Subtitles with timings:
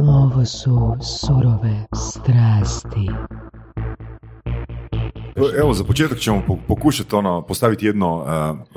[0.00, 3.08] Ovo su surove strasti.
[5.58, 8.26] Evo, za početak ćemo pokušati ono, postaviti jedno uh,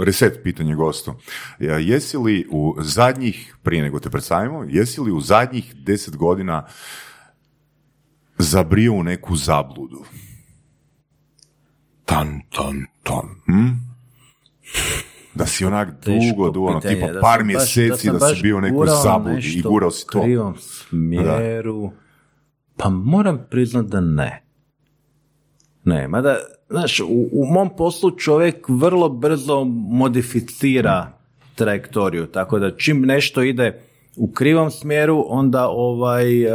[0.06, 1.14] reset pitanje gostu.
[1.60, 6.66] Jesi li u zadnjih, prije nego te predstavimo, jesi li u zadnjih deset godina
[8.38, 10.04] zabrio u neku zabludu?
[12.06, 13.30] Tan, tan, tan.
[13.46, 13.70] Hm?
[15.36, 19.54] Da si onak dugo, dugo, ono, tipa par mjeseci da, si bio u nekoj zabludi
[19.56, 20.20] i gurao si to.
[20.20, 21.92] U smjeru,
[22.78, 24.46] pa moram priznat da ne.
[25.84, 26.38] Ne, mada,
[26.70, 31.12] znaš, u, u mom poslu čovjek vrlo brzo modificira
[31.56, 33.82] trajektoriju, tako da čim nešto ide
[34.18, 36.54] u krivom smjeru, onda ovaj uh,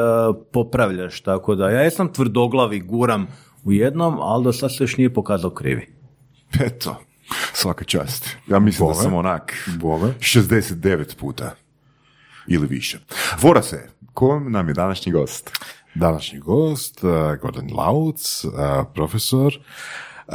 [0.52, 3.26] popravljaš, tako da ja jesam tvrdoglavi, guram
[3.64, 5.86] u jednom, ali do sad se još nije pokazao krivi.
[6.66, 6.96] Eto,
[7.52, 8.28] svaka čast.
[8.46, 10.14] Ja mislim da sam onak Bove.
[10.18, 11.54] 69 puta
[12.46, 12.98] ili više.
[13.40, 15.50] Vora se, ko nam je današnji gost?
[15.94, 17.10] Današnji gost, uh,
[17.40, 18.52] Gordon Lauc, uh,
[18.94, 19.52] profesor,
[20.26, 20.34] uh,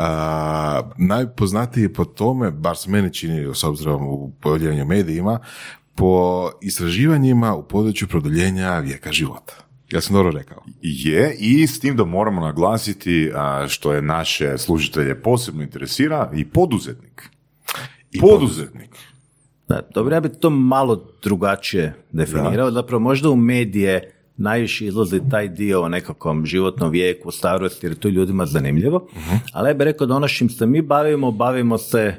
[0.97, 5.39] najpoznatiji po tome, bar se meni čini s obzirom u pojavljivanju medijima,
[5.95, 9.64] po istraživanjima u području produljenja vijeka života.
[9.91, 10.63] Ja sam dobro rekao.
[10.81, 13.31] Je, i s tim da moramo naglasiti
[13.67, 17.29] što je naše služitelje posebno interesira i poduzetnik.
[18.11, 18.89] I poduzetnik.
[19.67, 22.71] Da, dobro, ja bih to malo drugačije definirao.
[22.71, 27.99] Zapravo možda u medije najviše izlazi taj dio o nekakvom životnom vijeku, starosti, jer je
[27.99, 29.07] to ljudima zanimljivo.
[29.11, 32.15] uh Ali ja bih rekao da ono što se mi bavimo, bavimo se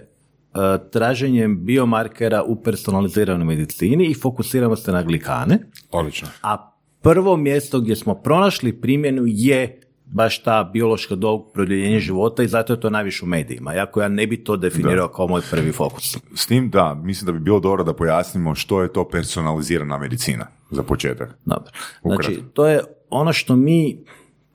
[0.55, 0.61] uh,
[0.93, 5.59] traženjem biomarkera u personaliziranoj medicini i fokusiramo se na glikane.
[5.91, 6.29] Odlično.
[6.43, 6.76] A
[7.07, 12.73] prvo mjesto gdje smo pronašli primjenu je baš ta biološka dob produljenje života i zato
[12.73, 13.73] je to najviše u medijima.
[13.73, 16.17] Jako ja ne bi to definirao kao moj prvi fokus.
[16.35, 20.47] S tim da, mislim da bi bilo dobro da pojasnimo što je to personalizirana medicina
[20.71, 21.39] za početak.
[21.45, 21.71] Dobro.
[22.03, 23.99] Znači, to je ono što mi,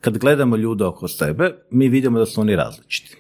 [0.02, 3.18] kad gledamo ljude oko sebe, mi vidimo da su oni različiti.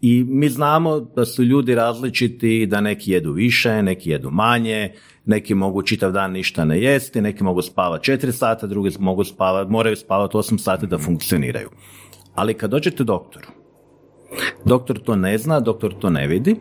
[0.00, 4.92] I mi znamo da su ljudi različiti, da neki jedu više, neki jedu manje,
[5.26, 9.70] neki mogu čitav dan ništa ne jesti, neki mogu spavati 4 sata, drugi mogu spavati,
[9.70, 11.68] moraju spavati 8 sati da funkcioniraju.
[12.34, 13.46] Ali kad dođete doktoru,
[14.64, 16.56] doktor to ne zna, doktor to ne vidi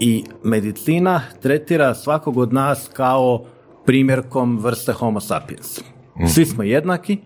[0.00, 3.44] i medicina tretira svakog od nas kao
[3.86, 5.80] primjerkom vrste homo sapiens.
[6.34, 7.18] Svi smo jednaki,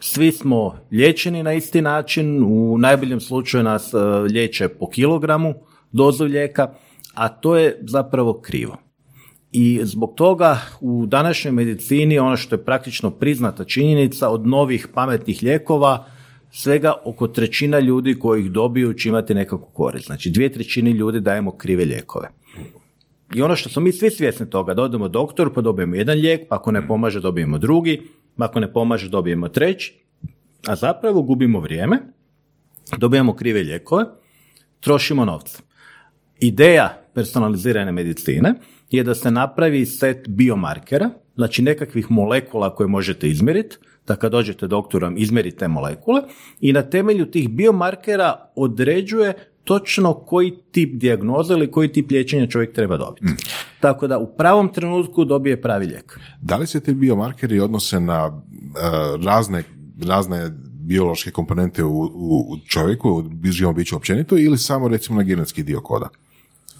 [0.00, 3.98] svi smo liječeni na isti način, u najboljem slučaju nas e,
[4.32, 5.54] liječe po kilogramu
[5.92, 6.74] dozu lijeka,
[7.14, 8.85] a to je zapravo krivo.
[9.58, 15.42] I zbog toga u današnjoj medicini ono što je praktično priznata činjenica od novih pametnih
[15.42, 16.06] lijekova
[16.50, 20.06] svega oko trećina ljudi koji ih dobiju će imati nekakvu korist.
[20.06, 22.28] Znači dvije trećine ljudi dajemo krive lijekove.
[23.34, 26.48] I ono što smo mi svi svjesni toga, da odemo doktoru pa dobijemo jedan lijek,
[26.48, 28.02] pa ako ne pomaže dobijemo drugi,
[28.36, 29.94] pa ako ne pomaže dobijemo treći,
[30.66, 31.98] a zapravo gubimo vrijeme,
[32.98, 34.04] dobijamo krive lijekove,
[34.80, 35.58] trošimo novce.
[36.40, 38.54] Ideja personalizirane medicine
[38.90, 43.76] je da se napravi set biomarkera, znači nekakvih molekula koje možete izmjeriti,
[44.06, 46.22] da kad dođete doktorom izmjerite molekule
[46.60, 52.74] i na temelju tih biomarkera određuje točno koji tip dijagnoze ili koji tip liječenja čovjek
[52.74, 53.26] treba dobiti.
[53.26, 53.36] Mm.
[53.80, 56.20] Tako da u pravom trenutku dobije pravi lijek.
[56.42, 59.62] Da li se ti biomarkeri odnose na uh, razne,
[60.06, 65.62] razne biološke komponente u, u čovjeku, u živom biću općenito ili samo recimo na genetski
[65.62, 66.08] dio koda?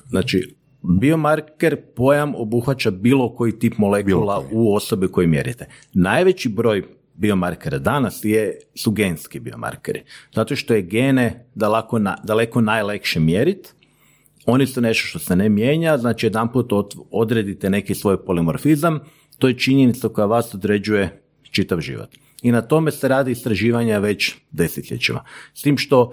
[0.08, 0.54] Znači,
[1.00, 5.66] biomarker pojam obuhvaća bilo koji tip molekula u osobi koju mjerite.
[5.92, 6.82] Najveći broj
[7.14, 10.02] biomarkera danas je, su genski biomarkeri.
[10.34, 13.70] Zato što je gene daleko, na, daleko najlekše mjeriti,
[14.46, 16.72] oni su nešto što se ne mijenja, znači jedan put
[17.10, 19.00] odredite neki svoj polimorfizam,
[19.38, 22.08] to je činjenica koja vas određuje čitav život.
[22.42, 25.24] I na tome se radi istraživanja već desetljećima.
[25.54, 26.12] S tim što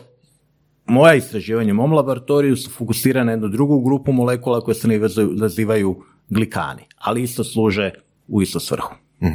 [0.86, 4.88] moja istraživanja u mom laboratoriju su fokusirane na jednu drugu grupu molekula koje se
[5.36, 7.92] nazivaju glikani, ali isto služe
[8.28, 8.94] u isto svrhu.
[9.22, 9.28] uh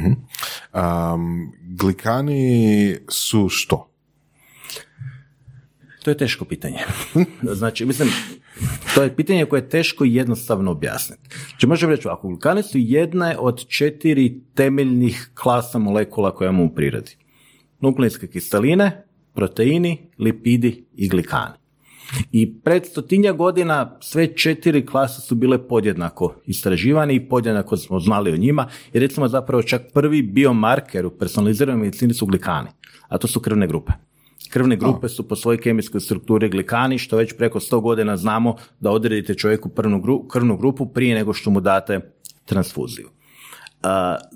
[1.79, 3.89] glikani su što?
[6.03, 6.77] To je teško pitanje.
[7.59, 8.09] znači, mislim,
[8.95, 11.29] to je pitanje koje je teško i jednostavno objasniti.
[11.49, 16.75] Znači, možemo reći ovako, glikani su jedne od četiri temeljnih klasa molekula koje imamo u
[16.75, 17.17] prirodi.
[17.81, 19.03] Nukleinske kiseline,
[19.39, 21.55] proteini, lipidi i glikani.
[22.31, 28.31] I pred stotinja godina sve četiri klase su bile podjednako istraživane i podjednako smo znali
[28.31, 32.67] o njima i recimo zapravo čak prvi biomarker u personaliziranoj medicini su glikani,
[33.07, 33.91] a to su krvne grupe.
[34.49, 38.91] Krvne grupe su po svojoj kemijskoj strukturi glikani, što već preko sto godina znamo da
[38.91, 39.69] odredite čovjeku
[40.29, 41.99] krvnu grupu prije nego što mu date
[42.45, 43.09] transfuziju.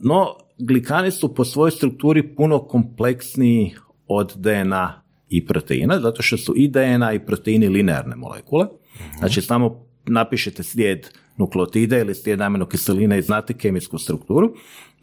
[0.01, 3.75] No, glikani su po svojoj strukturi puno kompleksniji
[4.07, 8.65] od DNA i proteina, zato što su i DNA i proteini linearne molekule.
[9.19, 11.07] Znači, samo napišete slijed
[11.37, 14.53] nukleotida ili slijed aminokiseline i znate kemijsku strukturu,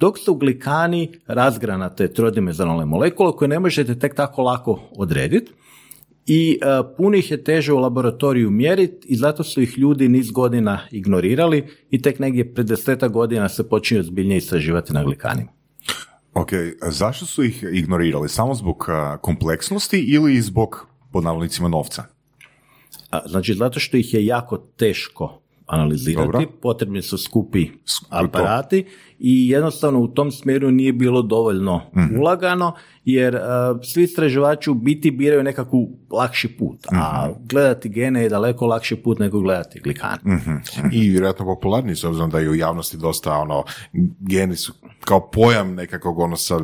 [0.00, 5.52] dok su glikani razgranate trodimenzionalne molekule koje ne možete tek tako lako odrediti
[6.26, 10.30] i uh, puno ih je teže u laboratoriju mjeriti i zato su ih ljudi niz
[10.30, 15.59] godina ignorirali i tek negdje pred deseta godina se počinju zbiljnije istraživati na glikanima.
[16.34, 16.50] Ok,
[16.82, 18.28] zašto su ih ignorirali?
[18.28, 18.86] Samo zbog
[19.20, 21.24] kompleksnosti ili zbog, pod
[21.68, 22.04] novca?
[23.10, 26.42] A, znači, zato što ih je jako teško analizirati, Dobro.
[26.62, 27.66] potrebni su skupi
[28.08, 28.86] aparati
[29.18, 31.80] i jednostavno u tom smjeru nije bilo dovoljno
[32.20, 32.74] ulagano,
[33.04, 33.40] jer uh,
[33.82, 39.18] svi istraživači u biti biraju nekakvu lakši put, a gledati gene je daleko lakši put
[39.18, 40.18] nego gledati glikane.
[40.92, 43.64] I vjerojatno popularniji s obzirom da je u javnosti dosta ono,
[44.20, 44.72] geni su
[45.04, 46.60] kao pojam nekakvog ono sa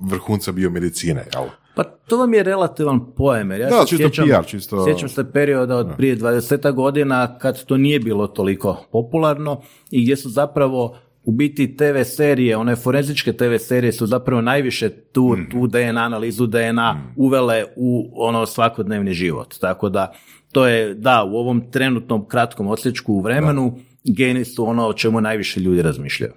[0.00, 1.44] vrhunca biomedicine, jel?
[1.74, 3.50] Pa to vam je relativan pojam.
[3.50, 7.38] Jer ja Da, se čisto sjećam, PR, čisto- sjećam se perioda od prije 20 godina
[7.38, 9.60] kad to nije bilo toliko popularno
[9.90, 14.88] i gdje su zapravo u biti TV serije, one forenzičke TV serije su zapravo najviše
[14.90, 15.50] tu, Mhm.
[15.50, 19.54] tu DNA analizu DNA uvele u ono svakodnevni život.
[19.60, 20.12] Tako da
[20.52, 25.20] to je, da, u ovom trenutnom kratkom odsječku u vremenu geni su ono o čemu
[25.20, 26.32] najviše ljudi razmišljaju.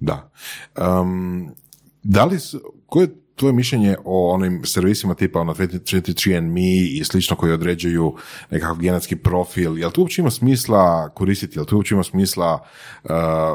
[0.00, 0.30] Da.
[1.00, 1.48] Um,
[2.02, 7.36] da li su, koje je tvoje mišljenje o onim servisima tipa ono 23andMe i slično
[7.36, 8.14] koji određuju
[8.50, 12.54] nekakav genetski profil, jel to uopće ima smisla koristiti, jel to uopće ima smisla
[13.04, 13.10] uh,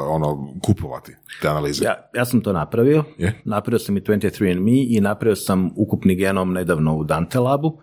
[0.08, 1.84] ono, kupovati te analize?
[1.84, 3.04] Ja, ja sam to napravio.
[3.18, 3.40] Je?
[3.44, 7.68] Napravio sam i 23andMe i napravio sam ukupni genom nedavno u Dante Labu.
[7.68, 7.78] Uh,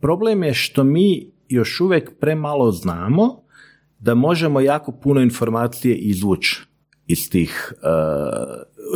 [0.00, 3.42] problem je što mi još uvijek premalo znamo
[3.98, 6.62] da možemo jako puno informacije izvući
[7.06, 7.82] iz tih, uh,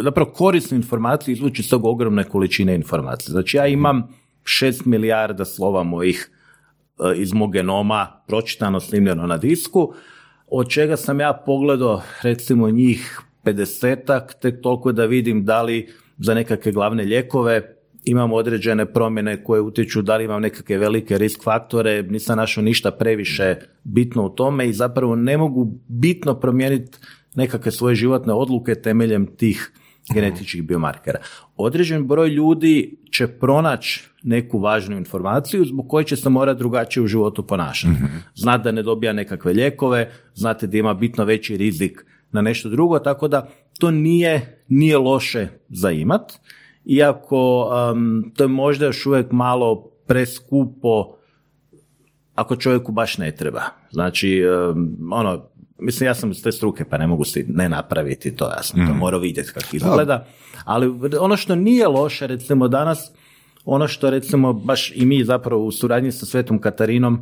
[0.05, 3.33] zapravo korisne informacije izvući iz tog ogromne količine informacija.
[3.33, 4.09] Znači ja imam
[4.43, 6.31] 6 milijarda slova mojih
[6.99, 9.95] uh, iz mog genoma pročitano, snimljeno na disku,
[10.47, 15.89] od čega sam ja pogledao recimo njih 50 tek toliko da vidim da li
[16.19, 21.45] za nekakve glavne lijekove imam određene promjene koje utječu da li imam nekakve velike risk
[21.45, 26.99] faktore, nisam našao ništa previše bitno u tome i zapravo ne mogu bitno promijeniti
[27.35, 29.73] nekakve svoje životne odluke temeljem tih
[30.15, 31.19] genetičkih biomarkera.
[31.57, 37.07] Određen broj ljudi će pronaći neku važnu informaciju zbog koje će se morati drugačije u
[37.07, 37.95] životu ponašati.
[38.35, 42.99] Znate da ne dobija nekakve lijekove, znate da ima bitno veći rizik na nešto drugo,
[42.99, 43.49] tako da
[43.79, 46.33] to nije, nije loše za imat,
[46.85, 51.17] iako um, to je možda još uvijek malo preskupo
[52.35, 53.63] ako čovjeku baš ne treba.
[53.91, 55.50] Znači, um, ono,
[55.81, 58.87] mislim, ja sam iz te struke, pa ne mogu si ne napraviti to, ja sam
[58.87, 60.27] to morao vidjeti kako izgleda,
[60.65, 63.13] ali ono što nije loše, recimo danas,
[63.65, 67.21] ono što recimo baš i mi zapravo u suradnji sa Svetom Katarinom uh,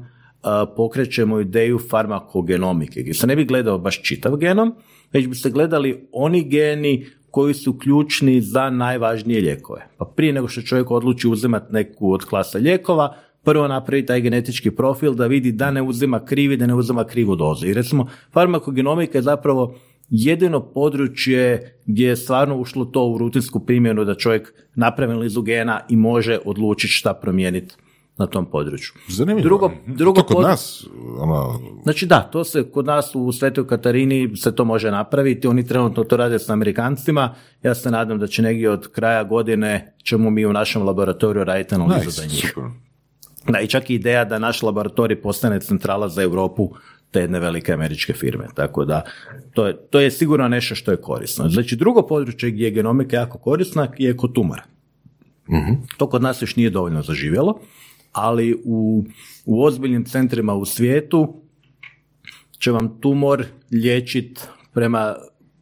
[0.77, 4.75] pokrećemo ideju farmakogenomike, gdje se ne bi gledao baš čitav genom,
[5.13, 9.87] već bi se gledali oni geni koji su ključni za najvažnije lijekove.
[9.99, 13.17] Pa prije nego što čovjek odluči uzimati neku od klasa lijekova,
[13.49, 17.37] prvo napravi taj genetički profil da vidi da ne uzima krivi, da ne uzima krivu
[17.37, 17.67] dozu.
[17.67, 19.75] I recimo, farmakogenomika je zapravo
[20.11, 25.81] jedino područje gdje je stvarno ušlo to u rutinsku primjenu da čovjek napravi analizu gena
[25.89, 27.75] i može odlučiti šta promijeniti
[28.19, 28.93] na tom području.
[29.09, 29.49] Zanimljivo.
[29.49, 30.87] Drugo, drugo to kod pod- nas,
[31.19, 35.67] ono, Znači da, to se kod nas u Svetoj Katarini se to može napraviti, oni
[35.67, 40.31] trenutno to rade s Amerikancima, ja se nadam da će negdje od kraja godine ćemo
[40.31, 42.55] mi u našem laboratoriju raditi analizu nice, za njih.
[43.47, 46.75] Da, i čak i ideja da naš laboratorij postane centrala za Europu
[47.11, 48.47] te jedne velike američke firme.
[48.55, 49.03] Tako da,
[49.55, 51.49] to je, to je sigurno nešto što je korisno.
[51.49, 54.63] Znači, drugo područje gdje je genomika jako korisna je kod tumora.
[55.97, 57.61] To kod nas još nije dovoljno zaživjelo,
[58.13, 59.05] ali u,
[59.47, 61.43] u ozbiljnim centrima u svijetu
[62.59, 64.41] će vam tumor liječiti
[64.75, 65.15] prema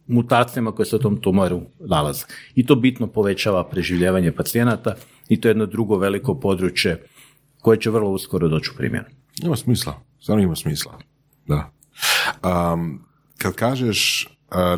[0.06, 2.25] mutacijama koje se u tom tumoru nalaze.
[2.54, 4.95] I to bitno povećava preživljavanje pacijenata
[5.28, 7.06] i to je jedno drugo veliko područje
[7.67, 9.07] koje će vrlo uskoro doći u primjenu.
[9.43, 10.99] Ima smisla, stvarno ima smisla.
[11.47, 11.71] Da.
[12.73, 13.07] Um,
[13.39, 14.29] kad kažeš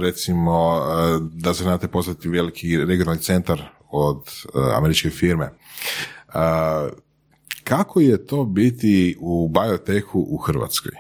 [0.01, 0.81] recimo
[1.33, 4.25] da se znate postati veliki regionalni centar od
[4.77, 5.51] američke firme,
[7.65, 10.93] kako je to biti u biotehu u Hrvatskoj?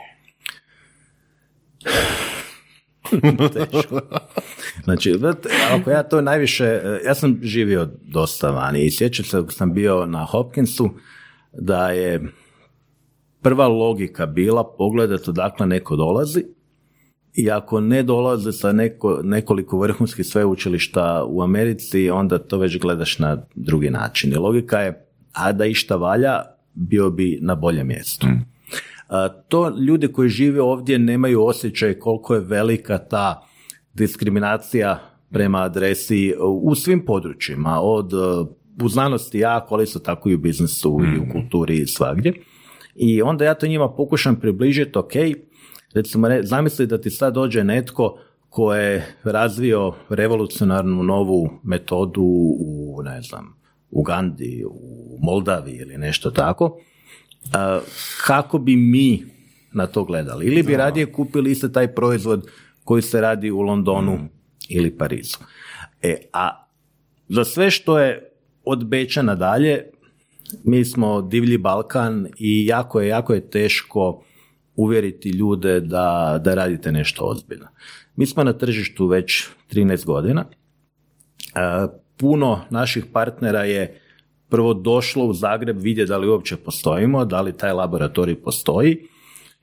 [3.55, 4.01] Teško.
[4.85, 5.21] Znači,
[5.71, 10.07] ako ja to najviše, e, ja sam živio dosta vani i sjećam se sam bio
[10.07, 10.91] na Hopkinsu
[11.53, 12.33] da je
[13.43, 16.45] prva logika bila pogledati odakle neko dolazi
[17.35, 23.19] i ako ne dolaze sa neko, nekoliko vrhunskih sveučilišta u Americi, onda to već gledaš
[23.19, 24.33] na drugi način.
[24.33, 26.43] I logika je, a da išta valja,
[26.75, 28.27] bio bi na boljem mjestu.
[29.09, 33.47] A, to ljudi koji žive ovdje nemaju osjećaj koliko je velika ta
[33.95, 34.99] diskriminacija
[35.31, 38.13] prema adresi u svim područjima, od
[38.83, 42.33] u znanosti jako, ali isto tako i u biznesu i u kulturi i svagdje.
[42.95, 45.13] I onda ja to njima pokušam približiti, ok,
[45.95, 48.19] recimo zamisli da ti sad dođe netko
[48.49, 52.23] ko je razvio revolucionarnu novu metodu
[52.61, 53.59] u, ne znam,
[53.91, 56.79] u Gandhi, u Moldavi ili nešto tako,
[58.27, 59.25] kako bi mi
[59.73, 60.47] na to gledali?
[60.47, 62.49] Ili bi radije kupili isto taj proizvod
[62.85, 64.29] koji se radi u Londonu mm.
[64.69, 65.39] ili Parizu.
[66.03, 66.67] E, a
[67.29, 68.33] za sve što je
[68.69, 69.85] od Beča nadalje,
[70.65, 74.23] mi smo divlji Balkan i jako je, jako je teško
[74.77, 77.67] uvjeriti ljude da, da radite nešto ozbiljno.
[78.17, 80.45] Mi smo na tržištu već 13 godina.
[80.45, 84.01] E, puno naših partnera je
[84.49, 89.07] prvo došlo u Zagreb vidjeti da li uopće postojimo, da li taj laboratorij postoji,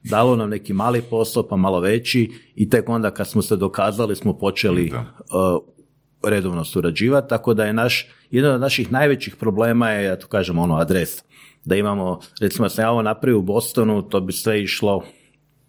[0.03, 4.15] dalo nam neki mali posao pa malo veći i tek onda kad smo se dokazali
[4.15, 5.74] smo počeli uh,
[6.23, 10.59] redovno surađivati, tako da je naš, jedan od naših najvećih problema je, ja to kažem,
[10.59, 11.23] ono, adres.
[11.65, 15.03] Da imamo, recimo, sam ja ovo napravio u Bostonu, to bi sve išlo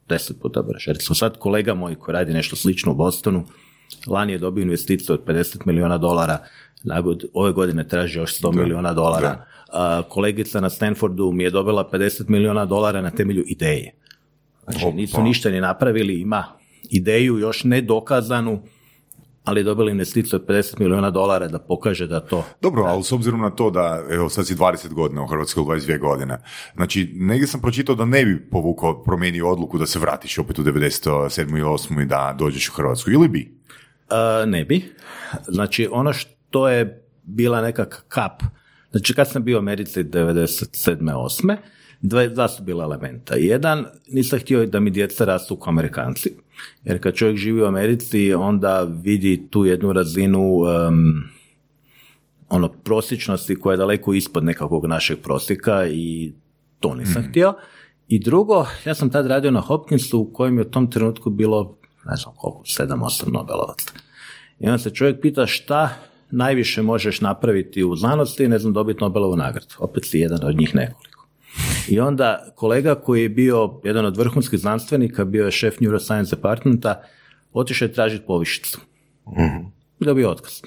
[0.08, 0.92] deset puta brže.
[0.92, 3.44] Recimo sad kolega moj koji radi nešto slično u Bostonu,
[4.06, 6.38] lani je dobio investiciju od 50 milijuna dolara,
[7.32, 9.44] ove godine traži još 100 milijuna dolara.
[10.08, 13.94] kolegica na Stanfordu mi je dobila 50 milijuna dolara na temelju ideje.
[14.64, 16.44] Znači, nisu ništa ni napravili, ima
[16.90, 18.62] ideju još nedokazanu,
[19.46, 22.44] ali je dobila investiciju od 50 milijuna dolara da pokaže da to...
[22.60, 25.98] Dobro, ali s obzirom na to da, evo, sad si 20 godina u Hrvatskoj, 22
[25.98, 26.38] godine,
[26.74, 30.62] znači, negdje sam pročitao da ne bi povukao, promijenio odluku da se vratiš opet u
[30.62, 31.58] 97.
[31.58, 32.02] i 8.
[32.02, 33.58] i da dođeš u Hrvatsku, ili bi?
[34.10, 34.94] Uh, ne bi.
[35.48, 38.42] Znači, ono što je bila neka kap,
[38.90, 40.98] znači kad sam bio u Americi 97.
[40.98, 41.56] 8.
[42.00, 43.34] Dva, dva su bila elementa.
[43.34, 46.36] Jedan, nisam htio da mi djeca rastu kao Amerikanci.
[46.84, 51.22] Jer kad čovjek živi u Americi, onda vidi tu jednu razinu um,
[52.48, 56.32] ono prosječnosti koja je daleko ispod nekakvog našeg prosjeka i
[56.80, 57.28] to nisam mm.
[57.28, 57.54] htio.
[58.08, 61.78] I drugo, ja sam tad radio na Hopkinsu u kojem je u tom trenutku bilo,
[62.04, 63.92] ne znam koliko, sedam, osam Nobelovaca.
[64.60, 65.88] I onda se čovjek pita šta
[66.30, 69.74] najviše možeš napraviti u znanosti, ne znam, dobiti Nobelovu nagradu.
[69.78, 71.15] Opet si jedan od njih nekoliko.
[71.88, 77.02] I onda kolega koji je bio jedan od vrhunskih znanstvenika, bio je šef Neuroscience Departmenta,
[77.52, 78.80] otišao je tražiti povišicu.
[79.28, 79.72] Mm-hmm.
[80.00, 80.62] Dobio otkaz.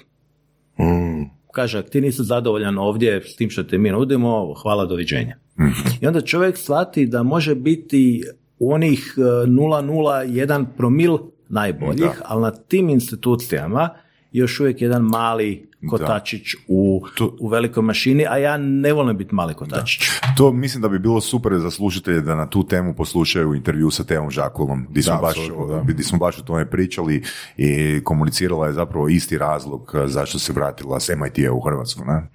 [0.80, 1.40] Mm.
[1.52, 5.36] Kaže, ti nisi zadovoljan ovdje s tim što te mi nudimo, hvala, doviđenja.
[5.60, 5.64] mm
[6.02, 8.24] I onda čovjek shvati da može biti
[8.60, 11.18] u onih 0,01 e, promil
[11.50, 13.90] najboljih, ali na tim institucijama
[14.32, 17.02] još uvijek jedan mali kotačić u,
[17.40, 20.02] u velikoj mašini, a ja ne volim biti mali kotačić.
[20.38, 24.04] To mislim da bi bilo super za slušatelje da na tu temu poslušaju intervju sa
[24.04, 25.38] Teom Žakulom, gdje smo, baš,
[25.84, 27.24] gdje smo baš o tome pričali
[27.58, 32.06] i komunicirala je zapravo isti razlog zašto se vratila s MIT-a u Hrvatsku.
[32.06, 32.30] Ne?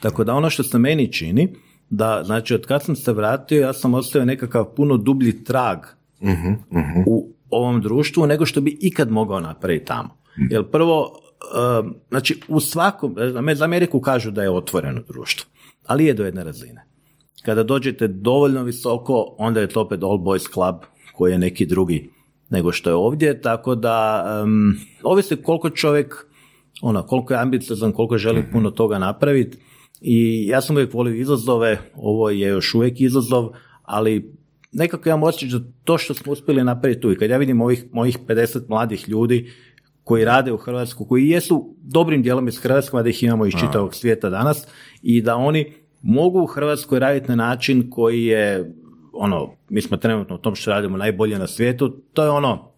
[0.00, 1.54] Tako da ono što se meni čini,
[1.90, 5.78] da znači od kad sam se vratio ja sam ostavio nekakav puno dublji trag
[6.20, 6.28] uh
[7.06, 10.16] u ovom društvu nego što bi ikad mogao napraviti tamo.
[10.38, 10.46] Mhm.
[10.50, 11.20] Jer prvo,
[12.08, 13.16] znači u svakom,
[13.54, 15.50] za Ameriku kažu da je otvoreno društvo,
[15.86, 16.84] ali je do jedne razine.
[17.44, 20.76] Kada dođete dovoljno visoko, onda je to opet All Boys Club
[21.14, 22.10] koji je neki drugi
[22.50, 26.26] nego što je ovdje, tako da um, ovisi koliko čovjek,
[26.82, 28.52] ono, koliko je ambiciozan, koliko želi mhm.
[28.52, 29.58] puno toga napraviti
[30.00, 33.48] i ja sam uvijek volio izazove, ovo je još uvijek izazov,
[33.82, 34.34] ali
[34.72, 37.84] nekako imam osjećaj da to što smo uspjeli napraviti tu i kad ja vidim ovih
[37.92, 39.52] mojih 50 mladih ljudi
[40.10, 43.94] koji rade u Hrvatsku, koji jesu dobrim dijelom iz Hrvatske, da ih imamo iz čitavog
[43.94, 44.66] svijeta danas
[45.02, 48.72] i da oni mogu u Hrvatskoj raditi na način koji je
[49.12, 52.72] ono, mi smo trenutno u tom što radimo najbolje na svijetu, to je ono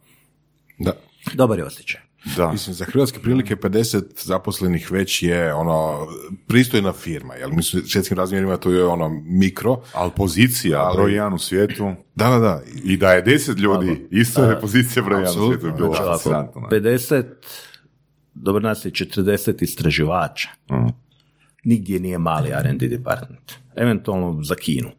[0.79, 0.93] da.
[1.35, 2.01] dobar je osjećaj.
[2.37, 2.53] Da.
[2.53, 6.07] Mislim, za hrvatske prilike 50 zaposlenih već je ono
[6.47, 9.83] pristojna firma, jel mislim svjetskim razmjerima to je ono mikro.
[9.95, 11.95] Ali pozicija, ali, broj jedan u svijetu.
[12.15, 12.63] Da, da, da.
[12.85, 15.67] I da je 10 ljudi, isto je pozicija broj jedan u svijetu.
[15.67, 17.25] Je bilo 50,
[18.35, 20.49] dobro nas je 40 istraživača.
[20.71, 20.89] Mm.
[21.65, 23.53] Nigdje nije mali R&D department.
[23.77, 24.91] Eventualno za Kinu.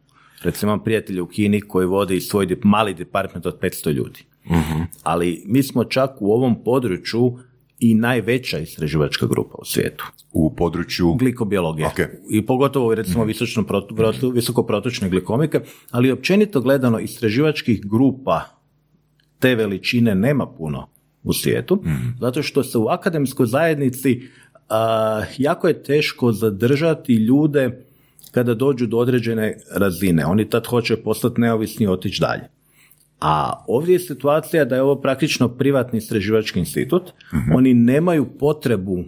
[0.42, 4.24] Recimo imam prijatelja u Kini koji vodi svoj mali department od 500 ljudi.
[4.50, 4.82] Mhm.
[5.02, 7.38] Ali mi smo čak u ovom području
[7.78, 10.04] i najveća istraživačka grupa u svijetu.
[10.32, 11.14] U području?
[11.14, 11.90] Glikobiologije.
[12.30, 14.32] I pogotovo recimo mm-hmm.
[14.34, 15.60] visokoprotočne glikomike,
[15.90, 18.40] ali općenito gledano istraživačkih grupa
[19.38, 20.88] te veličine nema puno
[21.22, 22.08] u svijetu, Mhm.
[22.20, 24.22] zato što se u akademskoj zajednici
[24.68, 27.84] a, jako je teško zadržati ljude
[28.30, 30.26] kada dođu do određene razine.
[30.26, 32.42] Oni tad hoće postati neovisni i otići dalje.
[33.20, 37.12] A ovdje je situacija da je ovo praktično privatni istraživački institut.
[37.54, 39.04] Oni nemaju potrebu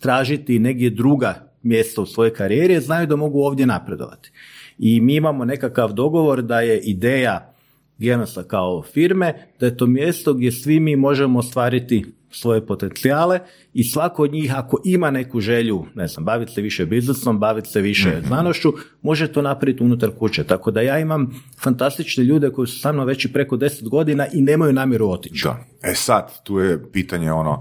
[0.00, 4.30] tražiti negdje druga mjesta u svojoj karijeri, jer znaju da mogu ovdje napredovati.
[4.78, 7.54] I mi imamo nekakav dogovor da je ideja
[7.98, 13.40] Genosa kao firme, da je to mjesto gdje svi mi možemo ostvariti svoje potencijale
[13.74, 17.68] i svako od njih ako ima neku želju, ne znam, baviti se više biznisom, baviti
[17.68, 20.44] se više znanošću, može to napraviti unutar kuće.
[20.44, 24.26] Tako da ja imam fantastične ljude koji su sa mnom već i preko 10 godina
[24.32, 25.44] i nemaju namjeru otići.
[25.44, 25.64] Da.
[25.82, 27.60] E sad, tu je pitanje ono,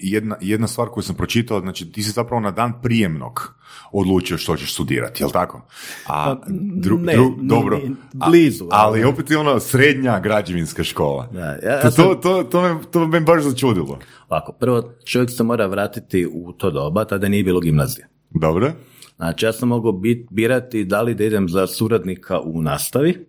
[0.00, 3.57] jedna, jedna stvar koju sam pročitao, znači ti si zapravo na dan prijemnog
[3.92, 5.62] odlučio što ćeš studirati, jel tako?
[6.06, 7.80] A, Pa, ne, ni- dobro,
[8.20, 11.26] A- blizu, ali ali- opet je ono srednja građevinska škola.
[11.26, 13.98] Da, ja- ja to, sam- to, to, to, me, to me baš začudilo.
[14.28, 18.08] Ovako, prvo čovjek se mora vratiti u to doba, tada nije bilo gimnazije.
[18.30, 18.72] Dobro?
[19.16, 23.26] Znači, ja sam mogao bit, birati da li da idem za suradnika u nastavi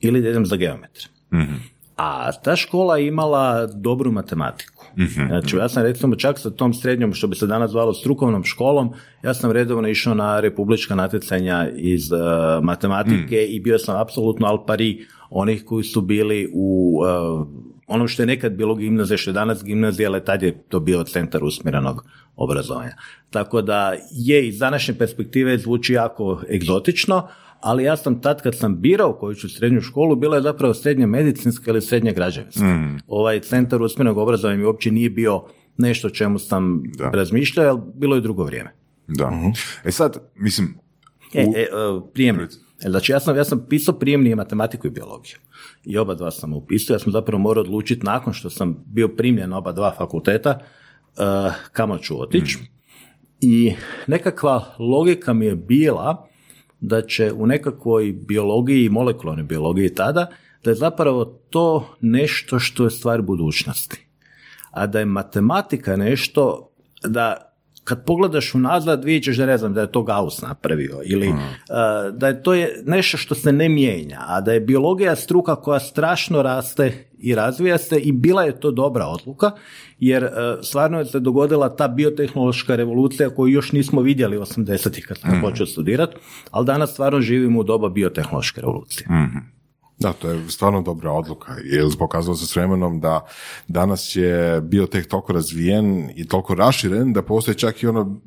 [0.00, 1.08] ili da idem za geometra.
[1.96, 4.79] A ta škola je imala dobru matematiku.
[5.26, 8.92] Znači, ja sam recimo čak sa tom srednjom, što bi se danas zvalo strukovnom školom,
[9.22, 12.18] ja sam redovno išao na republička natjecanja iz uh,
[12.62, 17.46] matematike i bio sam apsolutno al pari onih koji su bili u uh,
[17.86, 21.04] onom što je nekad bilo gimnazija, što je danas gimnazija, ali tad je to bio
[21.04, 22.04] centar usmjerenog
[22.36, 22.92] obrazovanja.
[23.30, 27.28] Tako da je iz današnje perspektive zvuči jako egzotično,
[27.60, 31.06] ali ja sam tad kad sam birao koju ću srednju školu, bila je zapravo srednja
[31.06, 32.64] medicinska ili srednja građevinska.
[33.06, 35.42] Ovaj centar usmjerenog obrazovanja mi uopće nije bio
[35.76, 37.10] nešto o čemu sam Da.
[37.10, 38.70] razmišljao, jer bilo je drugo vrijeme.
[39.08, 39.32] Da.
[39.84, 40.74] E sad, mislim,
[41.34, 41.66] E, u- e, e,
[42.14, 42.46] prijemni.
[42.80, 45.36] Znači, ja sam, ja sam pisao prijemni i matematiku i biologiju.
[45.84, 46.94] I oba dva sam upisao.
[46.94, 51.22] Ja sam zapravo morao odlučiti nakon što sam bio primljen na oba dva fakulteta uh,
[51.72, 52.58] kamo ću otići.
[53.40, 53.72] I
[54.06, 56.28] nekakva logika mi je bila
[56.80, 60.26] da će u nekakvoj biologiji, molekularnoj biologiji tada,
[60.64, 64.06] da je zapravo to nešto što je stvar budućnosti.
[64.70, 66.70] A da je matematika nešto
[67.04, 67.49] da
[67.84, 71.36] kad pogledaš unazad vidjet ćeš da ne znam da je to Gauss napravio ili uh,
[72.12, 75.80] da je to je nešto što se ne mijenja, a da je biologija struka koja
[75.80, 79.50] strašno raste i razvija se i bila je to dobra odluka
[79.98, 80.30] jer uh,
[80.62, 85.66] stvarno je se dogodila ta biotehnološka revolucija koju još nismo vidjeli 80-ih kad sam počeo
[85.66, 86.16] studirati,
[86.50, 89.06] ali danas stvarno živimo u doba biotehnološke revolucije.
[90.00, 93.26] Da, to je stvarno dobra odluka, jer pokazalo se s vremenom da
[93.68, 98.20] danas je bioteh toliko razvijen i toliko raširen da postoje čak i ono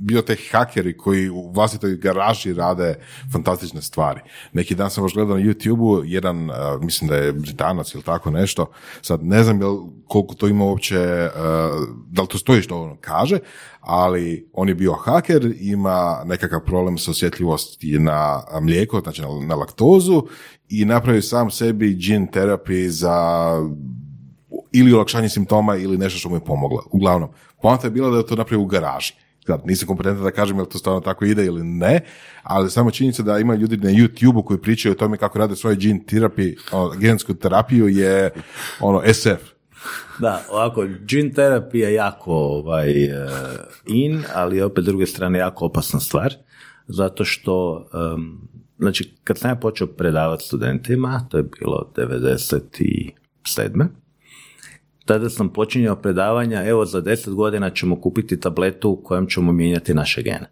[0.00, 2.94] bioteh hakeri koji u vlastitoj garaži rade
[3.32, 4.20] fantastične stvari.
[4.52, 8.30] Neki dan sam baš gledao na YouTube-u, jedan, uh, mislim da je Britanac ili tako
[8.30, 8.70] nešto,
[9.02, 9.76] sad ne znam jel,
[10.08, 11.40] koliko to ima uopće, uh,
[12.08, 13.38] da li to stoji što on kaže,
[13.86, 20.22] ali on je bio haker, ima nekakav problem sa osjetljivosti na mlijeko, znači na, laktozu
[20.68, 23.16] i napravio sam sebi gene therapy za
[24.72, 26.82] ili olakšanje simptoma ili nešto što mu je pomoglo.
[26.90, 27.28] Uglavnom,
[27.62, 29.14] poanta je bila da je to napravio u garaži.
[29.46, 32.00] Sad, nisam kompetentan da kažem jel to stvarno tako ide ili ne,
[32.42, 35.76] ali samo činjenica da ima ljudi na YouTube-u koji pričaju o tome kako rade svoje
[35.76, 38.30] gene therapy, ono, gensku terapiju je
[38.80, 39.53] ono SF.
[40.18, 43.28] Da, ovako, gene therapy je jako ovaj, eh,
[43.86, 46.34] in, ali opet s druge strane jako opasna stvar,
[46.86, 48.38] zato što, em,
[48.78, 53.88] znači, kad sam ja počeo predavati studentima, to je bilo 97.
[55.04, 59.94] Tada sam počinjao predavanja, evo za 10 godina ćemo kupiti tabletu u kojem ćemo mijenjati
[59.94, 60.50] naše gene.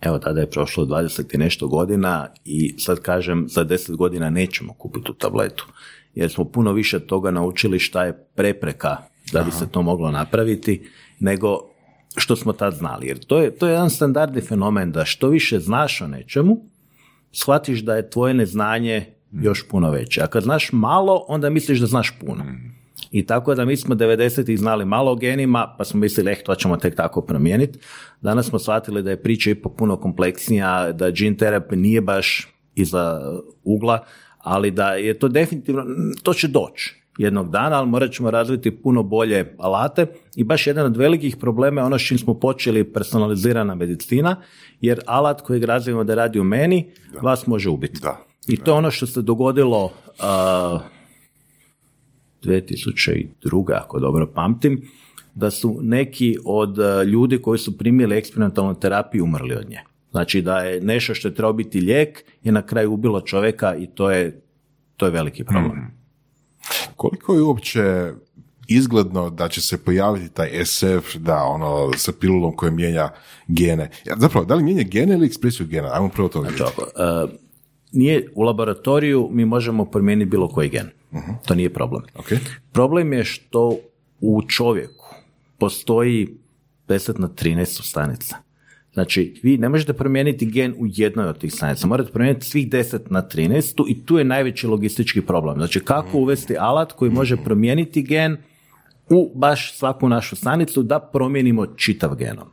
[0.00, 4.72] Evo, tada je prošlo 20 i nešto godina i sad kažem, za 10 godina nećemo
[4.72, 5.66] kupiti tu tabletu.
[6.14, 8.96] Jer smo puno više toga naučili šta je prepreka
[9.32, 10.88] da bi se to moglo napraviti,
[11.20, 11.58] nego
[12.16, 13.06] što smo tad znali.
[13.06, 16.56] Jer to je, to je jedan standardni fenomen da što više znaš o nečemu,
[17.32, 20.22] shvatiš da je tvoje neznanje još puno veće.
[20.22, 22.44] A kad znaš malo, onda misliš da znaš puno.
[23.10, 26.54] I tako da mi smo 90-ih znali malo o genima, pa smo mislili, eh, to
[26.54, 27.78] ćemo tek tako promijeniti.
[28.20, 33.20] Danas smo shvatili da je priča ipak puno kompleksnija, da gene therapy nije baš iza
[33.64, 34.04] ugla,
[34.38, 35.84] ali da je to definitivno,
[36.22, 40.86] to će doći jednog dana, ali morat ćemo razviti puno bolje alate i baš jedan
[40.86, 44.36] od velikih problema je ono s čim smo počeli personalizirana medicina,
[44.80, 46.90] jer alat kojeg razvijemo da radi u meni,
[47.22, 48.00] vas može ubiti.
[48.02, 48.24] Da.
[48.48, 49.90] I to je ono što se dogodilo uh,
[52.42, 53.72] 2002.
[53.74, 54.82] ako dobro pamtim,
[55.34, 59.87] da su neki od ljudi koji su primili eksperimentalnu terapiju umrli od nje.
[60.10, 63.86] Znači da je nešto što je trebao biti lijek je na kraju ubilo čovjeka i
[63.86, 64.40] to je,
[64.96, 65.98] to je veliki problem.
[66.96, 68.12] koliko je uopće
[68.68, 73.08] izgledno da će se pojaviti taj SF, da ono, sa pilulom koja mijenja
[73.48, 73.90] gene.
[74.04, 75.90] Ja, zapravo, da li mijenja gene ili ekspresiju gena?
[75.92, 76.62] Ajmo prvo to znači,
[77.92, 80.90] nije u laboratoriju mi možemo promijeniti bilo koji gen.
[81.12, 82.02] uh To nije problem.
[82.14, 82.38] Okay.
[82.72, 83.76] Problem je što
[84.20, 85.14] u čovjeku
[85.58, 86.28] postoji
[86.88, 88.36] 10 na 13 stanica.
[88.98, 92.98] Znači, vi ne možete promijeniti gen u jednoj od tih stanica, morate promijeniti svih 10
[93.10, 95.56] na 13 i tu je najveći logistički problem.
[95.56, 96.18] Znači, kako mhm.
[96.18, 98.36] uvesti alat koji može promijeniti gen
[99.10, 102.48] u baš svaku našu stanicu da promijenimo čitav genom.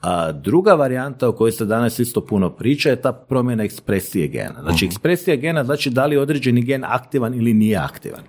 [0.00, 4.62] A druga varijanta o kojoj se danas isto puno priča je ta promjena ekspresije gena.
[4.62, 4.90] Znači, mhm.
[4.90, 8.22] ekspresija gena znači da li je određeni gen aktivan ili nije aktivan.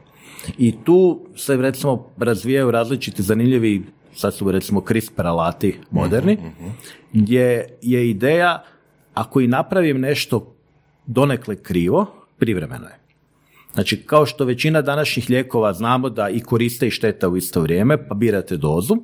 [0.57, 3.83] I tu se recimo razvijaju različiti zanimljivi,
[4.15, 6.69] sad su recimo CRISPR alati moderni, mhm, mhm.
[7.13, 8.63] gdje je ideja
[9.13, 10.55] ako i napravim nešto
[11.05, 12.05] donekle krivo,
[12.37, 12.99] privremeno je.
[13.73, 18.07] Znači, kao što većina današnjih lijekova znamo da i koriste i šteta u isto vrijeme,
[18.07, 18.95] pa birate dozu.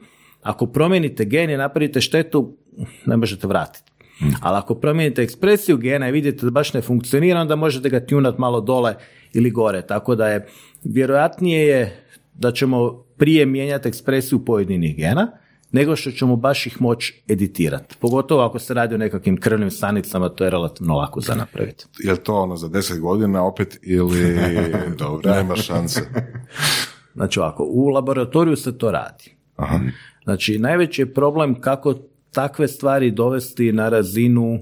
[0.44, 2.58] Ako promijenite gen i napravite štetu,
[3.06, 3.92] ne možete vratiti.
[4.20, 4.34] Hmm.
[4.42, 8.38] Ali ako promijenite ekspresiju gena i vidite da baš ne funkcionira, onda možete ga tunat
[8.38, 8.96] malo dole
[9.34, 9.82] ili gore.
[9.82, 10.48] Tako da je
[10.84, 15.32] vjerojatnije je da ćemo prije mijenjati ekspresiju pojedinih gena,
[15.72, 17.96] nego što ćemo baš ih moći editirati.
[18.00, 21.86] Pogotovo ako se radi o nekakvim krvnim stanicama, to je relativno lako za napraviti.
[22.08, 24.40] Je to ono za deset godina opet ili
[25.00, 26.02] dobro, nema šanse?
[27.16, 29.36] Znači ovako, u laboratoriju se to radi.
[29.56, 29.80] Aha.
[30.24, 31.96] Znači, najveći je problem kako
[32.32, 34.60] takve stvari dovesti na razinu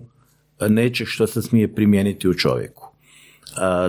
[0.69, 2.88] nečeg što se smije primijeniti u čovjeku.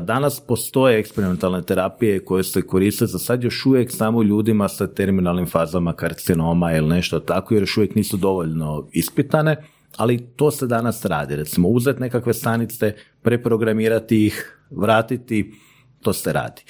[0.03, 5.47] Danas postoje eksperimentalne terapije koje se koriste za sad još uvijek samo ljudima sa terminalnim
[5.47, 9.57] fazama karcinoma ili nešto tako jer još uvijek nisu dovoljno ispitane,
[9.97, 11.37] ali to se danas radi.
[11.37, 15.55] Recimo uzeti nekakve stanice, preprogramirati ih, vratiti,
[16.03, 16.63] to se radi.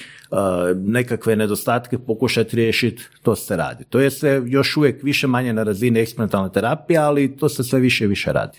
[0.77, 3.85] Nekakve nedostatke pokušati riješiti, to se radi.
[3.85, 7.81] To je sve još uvijek više manje na razini eksperimentalne terapije, ali to se sve
[7.81, 8.59] više i više radi.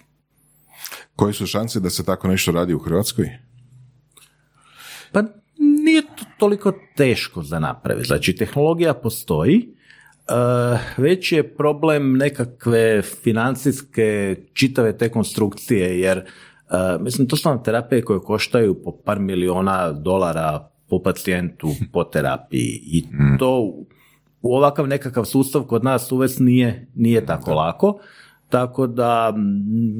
[1.15, 3.29] Koje su šanse da se tako nešto radi u Hrvatskoj?
[5.11, 5.23] Pa
[5.57, 8.07] nije to toliko teško za napraviti.
[8.07, 9.75] Znači, tehnologija postoji,
[10.21, 17.63] Uh, već je problem nekakve financijske čitave te konstrukcije, jer uh, mislim, to su vam
[17.63, 23.37] terapije koje koštaju po par miliona dolara po pacijentu po terapiji i mm.
[23.39, 23.59] to
[24.41, 27.99] u ovakav nekakav sustav kod nas uvest nije, nije tako lako,
[28.49, 29.33] tako da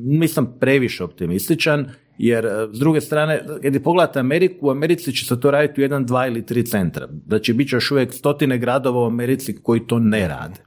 [0.03, 1.89] nisam previše optimističan
[2.21, 5.83] jer e, s druge strane, kad pogledate Ameriku, u Americi će se to raditi u
[5.83, 7.07] jedan, dva ili tri centra.
[7.27, 10.59] Znači, bit će još uvijek stotine gradova u Americi koji to ne rade.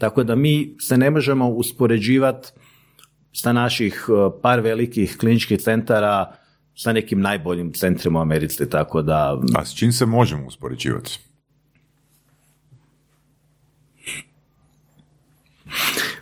[0.00, 2.48] Tako da mi se ne možemo uspoređivati
[3.32, 6.32] sa naših e, par velikih kliničkih centara
[6.74, 9.40] sa nekim najboljim centrima u Americi, tako da...
[9.56, 11.18] A s čim se možemo uspoređivati?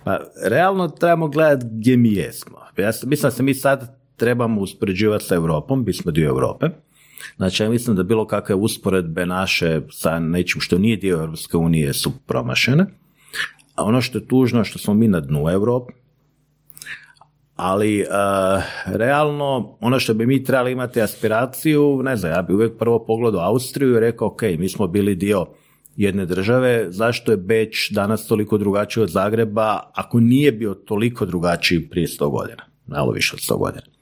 [0.05, 2.59] Pa, realno trebamo gledati gdje mi jesmo.
[2.77, 6.67] Ja mislim da se mi sad trebamo uspoređivati sa Europom, mi smo dio Europe.
[7.37, 11.93] Znači, ja mislim da bilo kakve usporedbe naše sa nečim što nije dio Europske unije
[11.93, 12.87] su promašene.
[13.75, 15.93] A ono što je tužno što smo mi na dnu Europe,
[17.57, 22.79] ali uh, realno ono što bi mi trebali imati aspiraciju, ne znam, ja bi uvijek
[22.79, 25.47] prvo pogledao Austriju i rekao, ok, mi smo bili dio
[25.97, 31.89] jedne države, zašto je Beč danas toliko drugačiji od Zagreba, ako nije bio toliko drugačiji
[31.89, 34.00] prije sto godina, malo više od sto godina.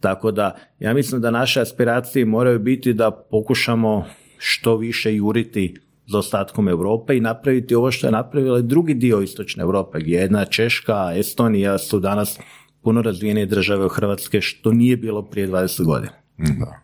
[0.00, 4.06] Tako da ja mislim da naše aspiracije moraju biti da pokušamo
[4.38, 5.74] što više juriti
[6.06, 10.44] za ostatkom Europe i napraviti ovo što je napravila drugi dio istočne Europe, gdje jedna
[10.44, 12.38] Češka, Estonija su danas
[12.82, 16.12] puno razvijenije države u Hrvatske, što nije bilo prije 20 godina.
[16.36, 16.80] Da.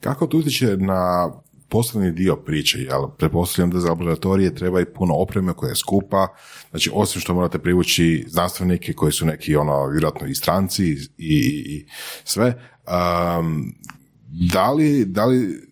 [0.00, 1.32] Kako to utječe na
[1.68, 3.08] poslovni dio priče, jel?
[3.18, 6.28] Pretpostavljam da za laboratorije treba i puno opreme koja je skupa,
[6.70, 11.86] znači osim što morate privući znanstvenike koji su neki ono, vjerojatno i stranci i, i
[12.24, 12.70] sve,
[13.38, 13.74] um,
[14.52, 15.68] da li, da li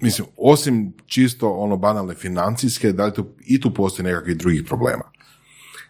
[0.00, 5.04] mislim, osim čisto ono banalne financijske, da li tu, i tu postoji nekakvih drugih problema?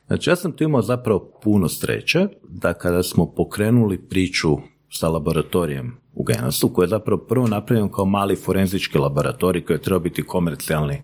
[0.06, 4.58] Znači ja sam tu imao zapravo puno sreće da kada smo pokrenuli priču
[4.96, 9.82] sa laboratorijem u Genasu, koji je zapravo prvo napravljen kao mali forenzički laboratorij koji je
[9.82, 11.02] trebao biti komercijalni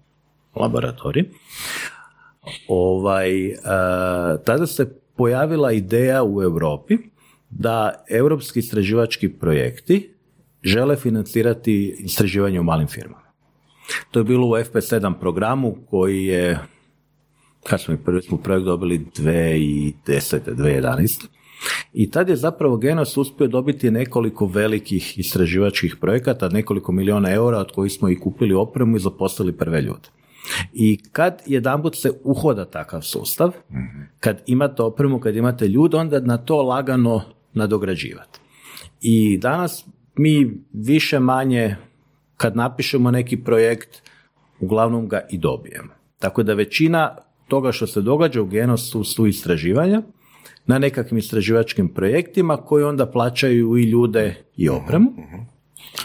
[0.54, 1.24] laboratorij.
[2.68, 3.54] Ovaj, uh,
[4.44, 6.96] tada se pojavila ideja u Europi
[7.50, 10.14] da europski istraživački projekti
[10.62, 13.30] žele financirati istraživanje u malim firmama.
[14.10, 16.58] To je bilo u FP7 programu koji je,
[17.64, 19.94] kad smo prvi smo projekt dobili 2010.
[20.06, 21.39] 2011.
[21.92, 27.72] I tad je zapravo Genos uspio dobiti nekoliko velikih istraživačkih projekata, nekoliko milijuna eura od
[27.72, 30.08] kojih smo i kupili opremu i zaposlili prve ljude.
[30.72, 33.52] I kad jedanput se uhoda takav sustav,
[34.20, 38.40] kad imate opremu, kad imate ljude, onda na to lagano nadograđivati.
[39.00, 41.76] I danas mi više manje
[42.36, 44.02] kad napišemo neki projekt,
[44.60, 45.92] uglavnom ga i dobijemo.
[46.18, 47.16] Tako da većina
[47.48, 50.02] toga što se događa u Genosu su istraživanja
[50.66, 55.10] na nekakvim istraživačkim projektima koji onda plaćaju i ljude i opremu.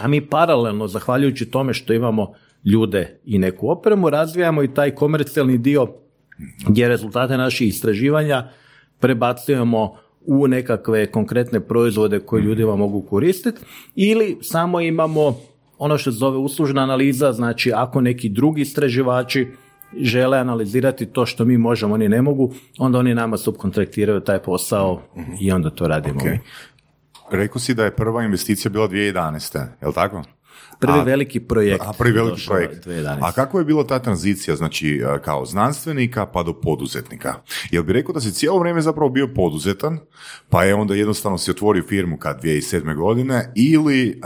[0.02, 2.34] A mi paralelno, zahvaljujući tome što imamo
[2.66, 5.88] ljude i neku opremu, razvijamo i taj komercijalni dio
[6.68, 8.50] gdje rezultate naših istraživanja
[9.00, 13.62] prebacujemo u nekakve konkretne proizvode koje ljudima mogu koristiti
[13.96, 15.40] ili samo imamo
[15.78, 19.48] ono što se zove uslužna analiza, znači ako neki drugi istraživači
[20.02, 25.02] žele analizirati to što mi možemo, oni ne mogu, onda oni nama subkontraktiraju taj posao
[25.40, 26.32] i onda to radimo okay.
[26.32, 26.40] mi.
[27.32, 29.66] Rekao si da je prva investicija bila 2011.
[29.82, 30.24] je li tako?
[30.80, 31.84] Prvi veliki projekt.
[31.88, 32.88] A, prvi veliki projekt.
[33.22, 37.34] A kako je bila ta tranzicija, znači kao znanstvenika pa do poduzetnika?
[37.72, 40.00] Jel bi rekao da si cijelo vrijeme zapravo bio poduzetan,
[40.50, 42.96] pa je onda jednostavno si otvorio firmu kad 2007.
[42.96, 44.22] godine ili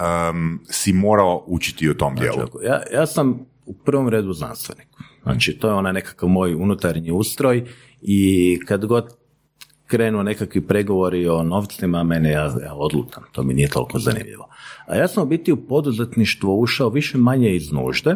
[0.70, 2.50] si morao učiti o tom znači, dijelu?
[2.64, 4.88] Ja, ja sam u prvom redu znanstvenik.
[5.32, 7.64] Znači, to je onaj nekakav moj unutarnji ustroj
[8.02, 9.20] i kad god
[9.88, 14.50] krenu nekakvi pregovori o novcima, mene ja, ja odlutam, to mi nije toliko zanimljivo.
[14.88, 18.16] A ja sam u biti u poduzetništvo ušao više manje iz nužde,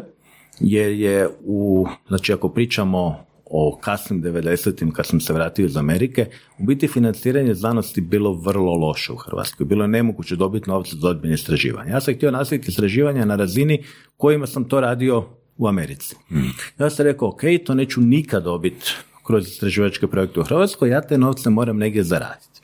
[0.59, 6.25] jer je u, znači ako pričamo o kasnim 90-im kad sam se vratio iz Amerike,
[6.59, 9.65] u biti financiranje znanosti bilo vrlo loše u Hrvatskoj.
[9.65, 11.91] Bilo je nemoguće dobiti novce za odbjenje istraživanja.
[11.91, 13.83] Ja sam htio nastaviti istraživanja na razini
[14.17, 15.25] kojima sam to radio
[15.57, 16.15] u Americi.
[16.27, 16.51] Hmm.
[16.79, 18.91] Ja sam rekao, ok, to neću nikad dobiti
[19.25, 22.61] kroz istraživačke projekte u Hrvatskoj, ja te novce moram negdje zaraditi.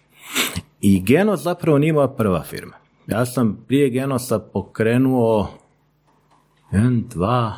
[0.81, 2.73] I Genos zapravo nije moja prva firma.
[3.07, 5.47] Ja sam prije Genosa pokrenuo
[6.71, 7.53] jedan, dva,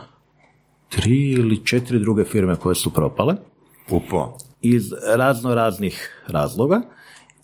[0.89, 3.35] tri ili četiri druge firme koje su propale.
[3.89, 4.37] Upo.
[4.61, 4.83] Iz
[5.15, 6.81] razno raznih razloga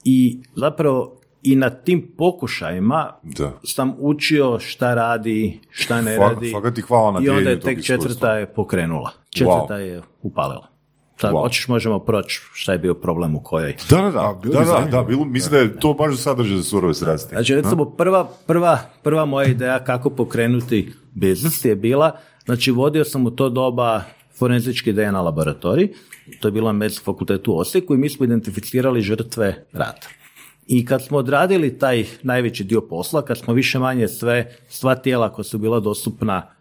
[0.04, 1.17] i zapravo
[1.48, 3.52] i na tim pokušajima da.
[3.64, 6.54] sam učio šta radi, šta ne radi.
[6.88, 9.12] hvala na I onda je tek četvrta je pokrenula.
[9.30, 10.68] Četvrta je upalila.
[11.22, 11.42] Sad, wow.
[11.42, 13.76] hoćeš možemo proći šta je bio problem u kojoj.
[13.90, 16.94] Da, da, da, da, da, da bilo, mislim da je to baš sadržaj za surove
[16.94, 17.36] strasti.
[17.36, 23.26] Znači, recimo, prva, prva, prva moja ideja kako pokrenuti biznis je bila, znači, vodio sam
[23.26, 24.02] u to doba
[24.38, 25.90] forenzički DNA laboratorij,
[26.40, 30.08] to je bilo na fakultetu u Osijeku i mi smo identificirali žrtve rata.
[30.68, 35.34] I kad smo odradili taj najveći dio posla, kad smo više manje sve, sva tijela
[35.34, 36.52] koja su bila dostupna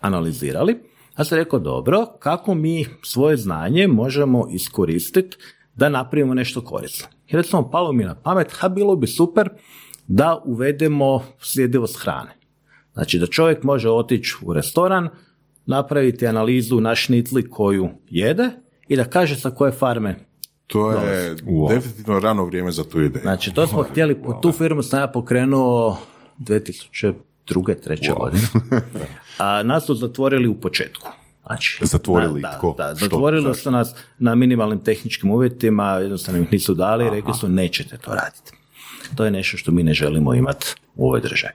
[0.00, 0.76] analizirali,
[1.18, 5.36] ja sam rekao, dobro, kako mi svoje znanje možemo iskoristiti
[5.74, 7.06] da napravimo nešto korisno.
[7.28, 9.48] I recimo, palo mi na pamet, ha, bilo bi super
[10.06, 12.36] da uvedemo sljedivost hrane.
[12.92, 15.08] Znači, da čovjek može otići u restoran,
[15.66, 18.50] napraviti analizu na šnitli koju jede
[18.88, 20.29] i da kaže sa koje farme
[20.72, 21.34] to je
[21.68, 23.22] definitivno rano vrijeme za tu ideju.
[23.22, 25.98] Znači, to smo htjeli, tu firmu sam ja pokrenuo
[26.38, 27.14] 2002.
[27.82, 28.42] treće godine.
[29.38, 31.08] A nas su zatvorili u početku.
[31.46, 32.74] Znači, zatvorili da, tko?
[32.78, 37.48] Da, zatvorili su nas na minimalnim tehničkim uvjetima, jednostavno ih nisu dali i rekli su
[37.48, 38.52] nećete to raditi.
[39.14, 41.54] To je nešto što mi ne želimo imati u ovoj državi.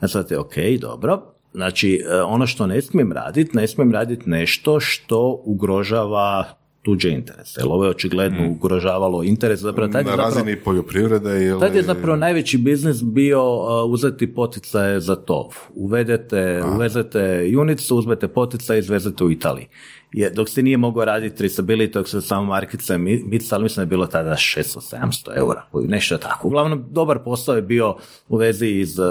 [0.00, 1.22] A sad je ok, dobro.
[1.54, 7.60] Znači, e, ono što ne smijem raditi, ne smijem raditi nešto što ugrožava tuđe interese.
[7.60, 8.50] Jer ovo je očigledno mm.
[8.50, 9.60] ugrožavalo interes.
[9.60, 11.60] Zapravo, tad Na razini poljoprivrede ili...
[11.60, 15.46] Tad je zapravo najveći biznis bio uh, uzeti poticaje za tov.
[15.74, 19.66] Uvedete, uvezete junicu, uzmete poticaje i izvezete u Italiji.
[20.12, 23.82] Je, dok se nije mogao raditi traceability, dok se samo markice mica, ali mislim da
[23.82, 26.48] je bilo tada 600-700 eura, nešto tako.
[26.48, 27.96] Uglavnom, dobar posao je bio
[28.28, 29.06] u vezi iz uh,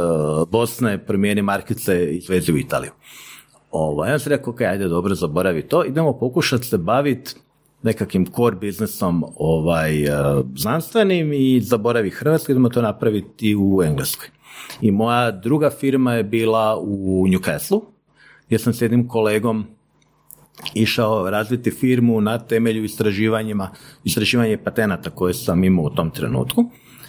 [0.49, 2.91] Bosne, promijeni markice i izvezi u Italiju.
[3.71, 7.35] Ovo, ja sam rekao, ok, ajde, dobro, zaboravi to, idemo pokušati se baviti
[7.83, 10.11] nekakvim core biznesom ovaj, e,
[10.55, 14.27] znanstvenim i zaboravi Hrvatsko, idemo to napraviti u Engleskoj.
[14.81, 17.81] I moja druga firma je bila u Newcastle,
[18.45, 19.65] gdje sam s jednim kolegom
[20.73, 23.69] išao razviti firmu na temelju istraživanjima,
[24.03, 26.65] istraživanje patenata koje sam imao u tom trenutku.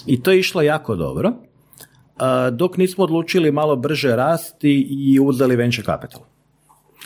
[0.06, 5.56] I to je išlo jako dobro, e, dok nismo odlučili malo brže rasti i uzeli
[5.56, 6.31] venture capital.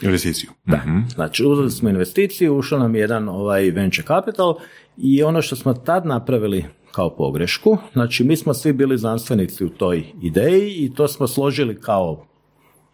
[0.02, 0.50] Investiciju.
[0.66, 0.76] Da.
[0.76, 4.54] mm Znači, uzeli smo investiciju, ušao nam jedan ovaj venture capital
[4.96, 9.68] i ono što smo tad napravili kao pogrešku, znači mi smo svi bili znanstvenici u
[9.68, 12.26] toj ideji i to smo složili kao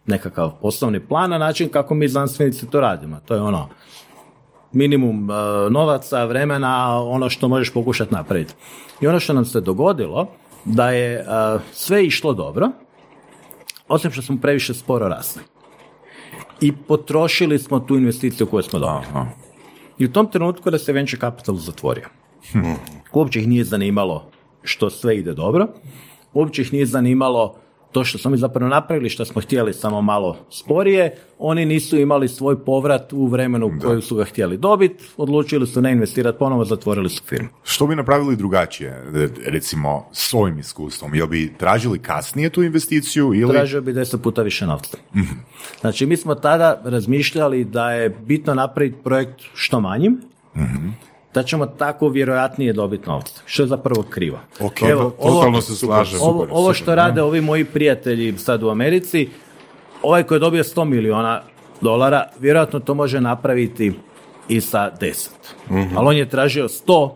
[0.05, 3.19] nekakav poslovni plan na način kako mi znanstvenici to radimo.
[3.25, 3.69] To je ono,
[4.71, 5.33] minimum e,
[5.69, 8.53] novaca, vremena, ono što možeš pokušati napraviti.
[9.01, 10.27] I ono što nam se dogodilo,
[10.65, 11.23] da je e,
[11.71, 12.69] sve išlo dobro,
[13.87, 15.41] osim što smo previše sporo rasli.
[16.63, 19.25] I potrošili smo tu investiciju koju smo dobili.
[19.97, 22.07] I u tom trenutku da se venture capital zatvorio.
[22.51, 22.59] Hm.
[23.13, 24.31] Uopće ih nije zanimalo
[24.63, 25.67] što sve ide dobro,
[26.33, 27.55] uopće ih nije zanimalo
[27.93, 32.27] to što smo mi zapravo napravili, što smo htjeli samo malo sporije, oni nisu imali
[32.27, 36.65] svoj povrat u vremenu u koju su ga htjeli dobiti, odlučili su ne investirati ponovo,
[36.65, 37.49] zatvorili su firmu.
[37.63, 39.03] Što bi napravili drugačije,
[39.45, 41.15] recimo, s ovim iskustvom?
[41.15, 43.53] Jel bi tražili kasnije tu investiciju ili...
[43.53, 44.97] Tražio bi deset puta više novca.
[45.15, 45.33] Mhm.
[45.81, 50.21] Znači, mi smo tada razmišljali da je bitno napraviti projekt što manjim,
[50.55, 50.89] mhm
[51.33, 53.41] da ćemo tako vjerojatnije dobiti novce.
[53.45, 54.39] Što je zapravo krivo.
[54.59, 56.19] Okay, Evo, totalno se slažem.
[56.21, 59.29] Ovo, ovo što rade ovi moji prijatelji sad u Americi,
[60.01, 61.41] ovaj koji je dobio 100 miliona
[61.81, 63.93] dolara, vjerojatno to može napraviti
[64.49, 65.29] i sa 10.
[65.69, 67.11] mm Ali on je tražio 100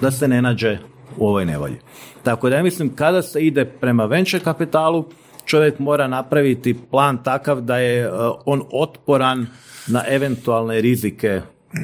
[0.00, 0.78] da se ne nađe
[1.16, 1.76] u ovoj nevolji.
[2.22, 5.04] Tako da ja mislim kada se ide prema venture kapitalu,
[5.44, 9.46] čovjek mora napraviti plan takav da je uh, on otporan
[9.86, 11.40] na eventualne rizike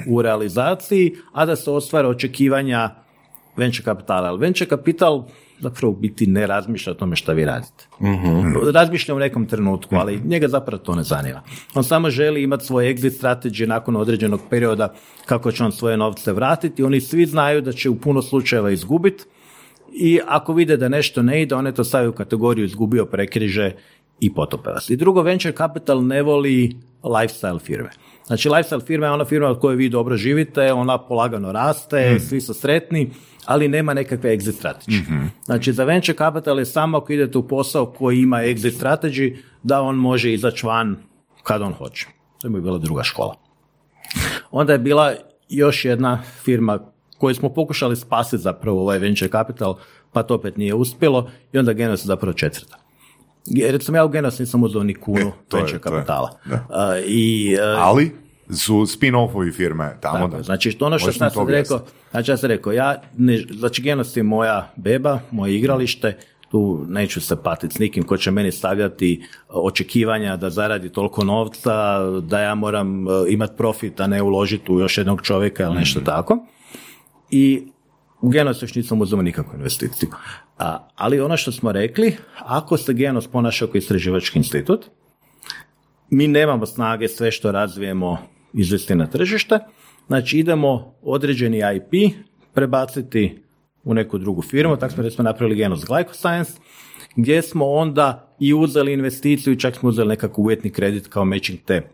[0.07, 2.90] u realizaciji, a da se ostvare očekivanja
[3.57, 4.29] venture kapitala.
[4.29, 5.24] Ali venture kapital
[5.61, 7.87] zapravo biti ne razmišlja o tome što vi radite.
[8.01, 11.42] mm Razmišlja u nekom trenutku, ali njega zapravo to ne zanima.
[11.74, 14.94] On samo želi imati svoj exit strategy nakon određenog perioda
[15.27, 16.83] kako će on svoje novce vratiti.
[16.83, 19.24] Oni svi znaju da će u puno slučajeva izgubiti
[19.92, 23.72] i ako vide da nešto ne ide, one to stavaju u kategoriju izgubio, prekriže
[24.20, 24.90] i potope vas.
[24.90, 27.90] I drugo, venture capital ne voli lifestyle firme.
[28.29, 32.21] Znači, lifestyle firma je ona firma od koje vi dobro živite, ona polagano raste, mm.
[32.21, 33.11] svi su sretni,
[33.45, 35.11] ali nema nekakve exit strategy.
[35.11, 39.37] mm Znači, za venture capital je samo ako idete u posao koji ima exit strategy,
[39.62, 40.97] da on može izaći van
[41.43, 42.07] kad on hoće.
[42.41, 43.35] To je bila druga škola.
[44.51, 45.14] Onda je bila
[45.49, 46.79] još jedna firma
[47.19, 49.79] koju smo pokušali spasiti zapravo ovaj venture capital,
[50.12, 52.88] pa to opet nije uspjelo i onda Genos zapravo četvrta.
[53.70, 56.38] Recimo ja u Genos nisam uzeo ni kunu e, venture kapitala.
[57.07, 58.12] I, Ali
[58.51, 60.29] su spin-offovi firme tamo.
[60.29, 64.22] da, znači ono što sam rekao, znači ja sam rekao, ja ne, znači Genos je
[64.22, 66.16] moja beba, moje igralište,
[66.51, 72.01] tu neću se patiti s nikim ko će meni stavljati očekivanja da zaradi toliko novca,
[72.20, 76.05] da ja moram imati profit, a ne uložiti u još jednog čovjeka ili nešto mm.
[76.05, 76.46] tako.
[77.31, 77.62] I
[78.20, 80.09] u Genos još nisam uzeo nikakvu investiciju.
[80.94, 84.87] Ali ono što smo rekli, ako se Genos ponaša kao istraživački institut,
[86.11, 88.18] mi nemamo snage sve što razvijemo
[88.53, 89.59] izvesti na tržište,
[90.07, 92.14] znači idemo određeni IP
[92.55, 93.42] prebaciti
[93.85, 96.59] u neku drugu firmu, tako smo recimo napravili Genos Glycoscience,
[97.16, 101.59] gdje smo onda i uzeli investiciju i čak smo uzeli nekakav uvjetni kredit kao matching
[101.64, 101.90] te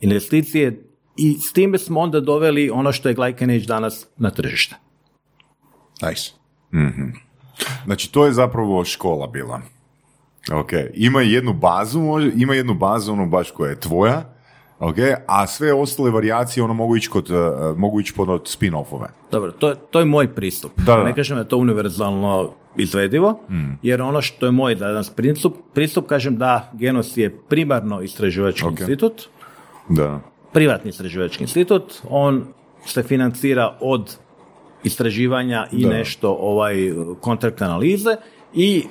[0.00, 0.84] investicije
[1.16, 4.76] i s time smo onda doveli ono što je Glycanage danas na tržište.
[6.02, 6.30] Nice.
[6.72, 7.31] mm
[7.84, 9.60] Znači, to je zapravo škola bila.
[10.52, 12.00] Ok, ima jednu bazu,
[12.36, 14.22] ima jednu bazu, ono baš koja je tvoja,
[14.78, 14.96] ok,
[15.26, 19.06] a sve ostale varijacije ono mogu ići, kod, uh, mogu ići pod spin-offove.
[19.30, 20.72] Dobro, to je, to je moj pristup.
[20.76, 23.72] Da, Ne kažem da je to univerzalno izvedivo, mm.
[23.82, 29.22] jer ono što je moj danas pristup, pristup kažem da Genos je primarno istraživački institut,
[29.88, 30.20] da.
[30.52, 32.44] privatni istraživački institut, on
[32.86, 34.16] se financira od
[34.84, 36.74] istraživanja i nešto ovaj
[37.20, 38.16] kontrakt analize
[38.54, 38.84] i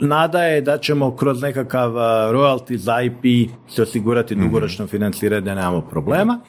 [0.00, 2.00] nada je da ćemo kroz nekakav uh,
[2.34, 4.44] royalty za IP se osigurati mhm.
[4.44, 6.40] dugoročno financiranje da nemamo problema.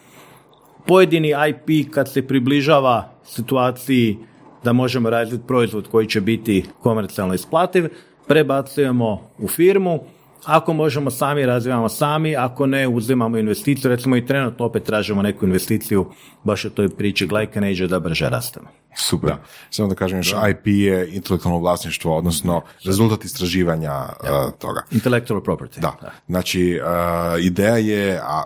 [0.88, 4.18] Pojedini IP kad se približava situaciji
[4.64, 7.88] da možemo razviti proizvod koji će biti komercijalno isplativ,
[8.28, 10.00] prebacujemo u firmu,
[10.46, 15.46] ako možemo sami, razvijamo sami, ako ne, uzimamo investiciju, recimo i trenutno opet tražimo neku
[15.46, 16.06] investiciju
[16.44, 18.68] baš u toj priči Glycanage da brže rastemo.
[18.98, 19.34] Super.
[19.70, 24.82] Samo da kažem, još IP je intelektualno vlasništvo, odnosno rezultat istraživanja uh, toga.
[24.92, 25.80] Intellectual property.
[25.80, 25.98] Da.
[26.28, 28.44] Znači, uh, ideja je a,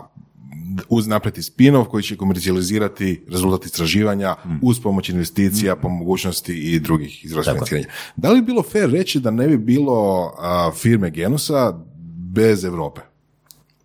[0.90, 4.50] uz napreti spinov koji će komercijalizirati rezultat istraživanja mm.
[4.62, 5.80] uz pomoć investicija, mm.
[5.82, 7.88] po mogućnosti i drugih izvora financiranja.
[8.16, 11.80] Da li bi bilo fair reći da ne bi bilo uh, firme Genosa
[12.34, 13.02] bez Europe?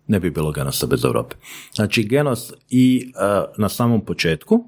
[0.07, 1.35] Ne bi bilo Genosa bez Europe.
[1.73, 3.11] Znači, Genos i
[3.57, 4.67] na samom početku,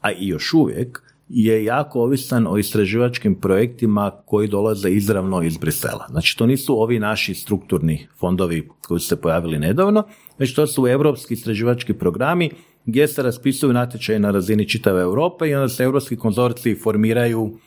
[0.00, 1.02] a i još uvijek,
[1.32, 6.06] je jako ovisan o istraživačkim projektima koji dolaze izravno iz Brisela.
[6.10, 10.04] Znači to nisu ovi naši strukturni fondovi koji su se pojavili nedavno,
[10.38, 12.50] već to su europski istraživački programi
[12.86, 17.58] gdje se raspisuju natječaje na razini čitave Europe i onda se europski konzorciji formiraju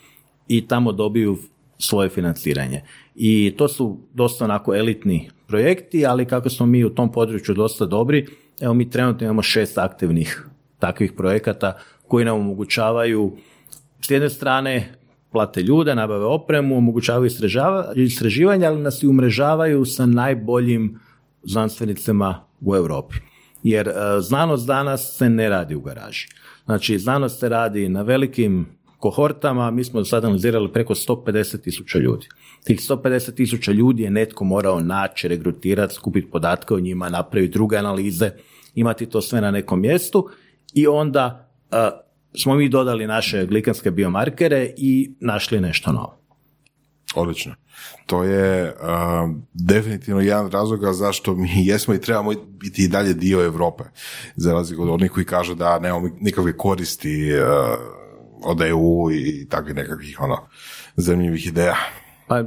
[0.48, 1.38] i tamo dobiju
[1.84, 2.82] svoje financiranje.
[3.16, 7.86] I to su dosta onako elitni projekti, ali kako smo mi u tom području dosta
[7.86, 8.28] dobri,
[8.62, 10.48] evo mi trenutno imamo šest aktivnih
[10.80, 11.78] takvih projekata
[12.08, 13.32] koji nam omogućavaju
[14.02, 14.94] s jedne strane
[15.32, 17.30] plate ljude, nabave opremu, omogućavaju
[17.96, 21.00] istraživanja, ali nas i umrežavaju sa najboljim
[21.44, 23.16] znanstvenicima u Europi.
[23.64, 26.28] Jer e, znanost danas se ne radi u garaži.
[26.66, 28.66] Znači, znanost se radi na velikim
[29.04, 32.28] kohortama, mi smo sad analizirali preko 150 tisuća ljudi.
[32.64, 37.78] Tih 150 tisuća ljudi je netko morao naći, regrutirati, skupiti podatke o njima, napraviti druge
[37.78, 38.32] analize,
[38.76, 40.30] imati to sve na nekom mjestu
[40.74, 41.78] i onda uh,
[42.42, 46.18] smo mi dodali naše glikanske biomarkere i našli nešto novo.
[47.16, 47.56] Odlično.
[48.06, 48.76] To je uh,
[49.54, 53.84] definitivno jedan razloga zašto mi jesmo i trebamo biti i dalje dio Europe.
[54.36, 58.03] Za razliku od onih koji kažu da nemamo nikakve koristi uh,
[58.46, 60.38] od EU i takvih nekakvih ono,
[60.96, 61.76] zanimljivih ideja.
[62.28, 62.38] Pa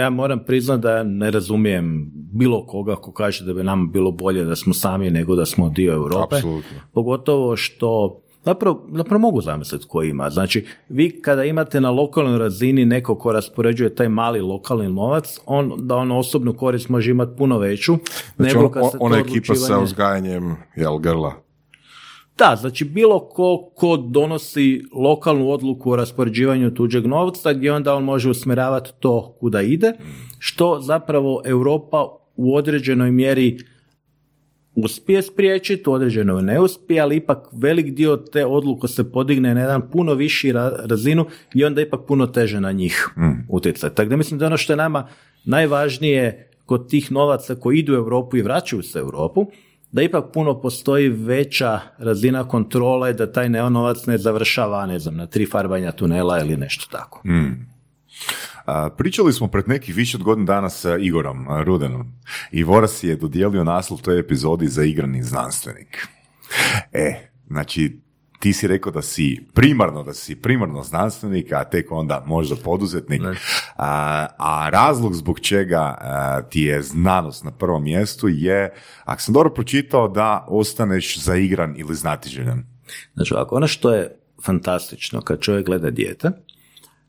[0.00, 4.44] ja moram priznati da ne razumijem bilo koga ko kaže da bi nam bilo bolje
[4.44, 6.36] da smo sami nego da smo dio Europe.
[6.36, 6.78] Apsolutno.
[6.92, 10.30] Pogotovo što Zapravo, zapravo mogu zamisliti ko ima.
[10.30, 15.72] Znači, vi kada imate na lokalnoj razini neko ko raspoređuje taj mali lokalni novac, on
[15.76, 17.96] da on osobnu korist može imati puno veću.
[18.36, 21.32] Znači, nego kad se ona ekipa sa uzgajanjem jel, grla.
[22.38, 28.04] Da, znači bilo ko, ko donosi lokalnu odluku o raspoređivanju tuđeg novca gdje onda on
[28.04, 29.92] može usmjeravati to kuda ide,
[30.38, 33.58] što zapravo Europa u određenoj mjeri
[34.74, 39.60] uspije spriječiti, u određenoj ne uspije, ali ipak velik dio te odluke se podigne na
[39.60, 40.52] jedan puno viši
[40.84, 43.46] razinu i onda ipak puno teže na njih mm.
[43.48, 43.96] utjecati.
[43.96, 45.06] Tako da mislim da ono što je nama
[45.44, 49.46] najvažnije kod tih novaca koji idu u Europu i vraćaju se u Europu,
[49.92, 55.26] da ipak puno postoji veća razina kontrole da taj neonovac ne završava, ne znam, na
[55.26, 57.28] tri farbanja tunela ili nešto tako.
[57.28, 57.66] Mm.
[58.96, 62.12] pričali smo pred nekih više od godina dana sa Igorom Rudenom
[62.50, 66.08] i Voras je dodijelio naslov toj epizodi za igrani znanstvenik.
[66.92, 68.00] E, znači,
[68.38, 73.22] ti si rekao da si primarno, da si primarno znanstvenik, a tek onda možda poduzetnik.
[73.76, 75.98] A, a razlog zbog čega
[76.50, 78.74] ti je znanost na prvom mjestu je,
[79.04, 82.64] ako sam dobro pročitao, da ostaneš zaigran ili znatiželjan.
[83.14, 86.30] Znači, ako ono što je fantastično kad čovjek gleda dijete,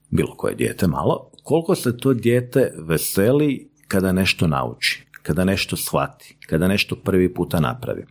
[0.10, 6.38] bilo koje dijete malo, koliko se to dijete veseli kada nešto nauči, kada nešto shvati,
[6.48, 8.06] kada nešto prvi puta napravi.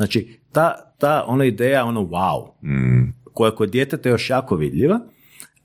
[0.00, 3.12] Znači, ta, ta ona ideja, ono wow, mm.
[3.32, 5.00] koja je kod djeteta još jako vidljiva,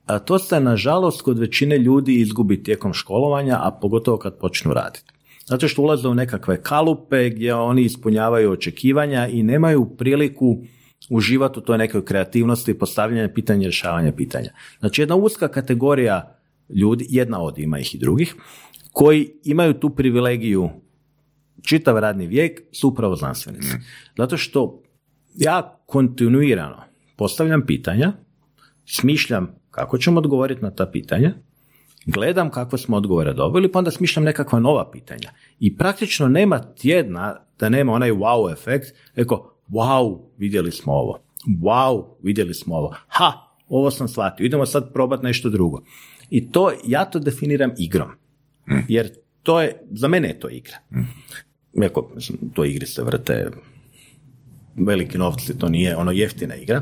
[0.05, 5.13] a to se nažalost kod većine ljudi izgubi tijekom školovanja, a pogotovo kad počnu raditi.
[5.45, 10.57] Zato što ulaze u nekakve kalupe gdje oni ispunjavaju očekivanja i nemaju priliku
[11.09, 14.49] uživati u toj nekoj kreativnosti, postavljanja pitanja, rješavanja pitanja.
[14.79, 16.37] Znači jedna uska kategorija
[16.69, 18.35] ljudi, jedna od ima ih i drugih,
[18.91, 20.69] koji imaju tu privilegiju
[21.65, 23.75] čitav radni vijek su upravo znanstvenici.
[23.75, 23.83] Mm.
[24.17, 24.81] Zato što
[25.35, 26.83] ja kontinuirano
[27.15, 28.13] postavljam pitanja,
[28.85, 31.33] smišljam kako ćemo odgovoriti na ta pitanja,
[32.05, 35.29] gledam kakve smo odgovore dobili, pa onda smišljam nekakva nova pitanja.
[35.59, 41.19] I praktično nema tjedna da nema onaj wow efekt, eko, wow, vidjeli smo ovo,
[41.61, 43.31] wow, vidjeli smo ovo, ha,
[43.69, 45.81] ovo sam shvatio, idemo sad probati nešto drugo.
[46.29, 48.09] I to, ja to definiram igrom.
[48.69, 48.85] Mm.
[48.87, 49.09] Jer
[49.43, 50.77] to je, za mene je to igra.
[51.83, 52.11] Iako,
[52.53, 53.47] to igri se vrte
[54.75, 56.81] veliki novci, to nije ono jeftina igra,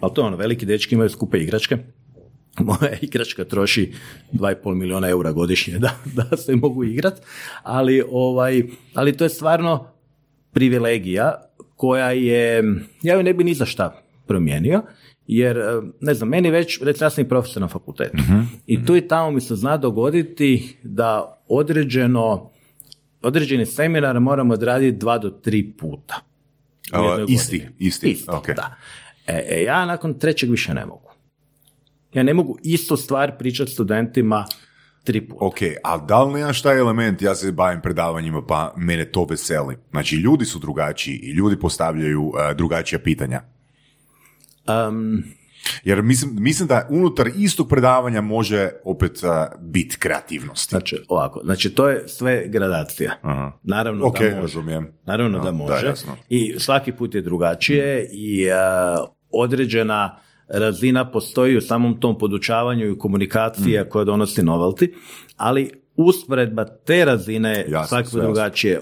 [0.00, 1.76] ali to je ono, veliki dečki imaju skupe igračke,
[2.68, 3.92] moja igračka troši
[4.32, 7.20] 2,5 milijuna eura godišnje da, da se mogu igrat,
[7.62, 8.62] ali, ovaj,
[8.94, 9.86] ali to je stvarno
[10.52, 11.34] privilegija
[11.76, 12.62] koja je,
[13.02, 14.82] ja ju ne bi ni za šta promijenio,
[15.26, 15.58] jer,
[16.00, 18.16] ne znam, meni već, recimo ja sam i profesor na fakultetu.
[18.16, 22.50] Uh i tu i tamo mi se zna dogoditi da određeno,
[23.22, 26.30] određeni seminar moramo odraditi dva do tri puta
[27.28, 28.76] isti, isti, isti da.
[29.26, 31.10] E, e, ja nakon trećeg više ne mogu.
[32.14, 34.46] Ja ne mogu istu stvar pričati studentima
[35.04, 35.44] tri puta.
[35.44, 39.76] Ok, a da li nemaš taj element, ja se bavim predavanjima pa mene to veseli.
[39.90, 43.42] Znači ljudi su drugačiji i ljudi postavljaju uh, drugačija pitanja.
[44.88, 45.24] Um,
[45.84, 49.30] jer mislim, mislim da unutar istog predavanja može opet uh,
[49.60, 50.70] biti kreativnosti.
[50.70, 53.12] Znači, ovako, znači to je sve gradacija.
[53.22, 53.52] Aha.
[53.62, 54.40] Naravno okay, da može.
[54.40, 54.92] Razumijem.
[55.06, 55.92] Naravno da može.
[56.28, 62.98] I svaki put je drugačije i uh, određena razina postoji u samom tom podučavanju i
[62.98, 63.88] komunikacije mm.
[63.88, 64.92] koja donosi novelty,
[65.36, 68.80] ali usporedba te razine svaki put drugačije.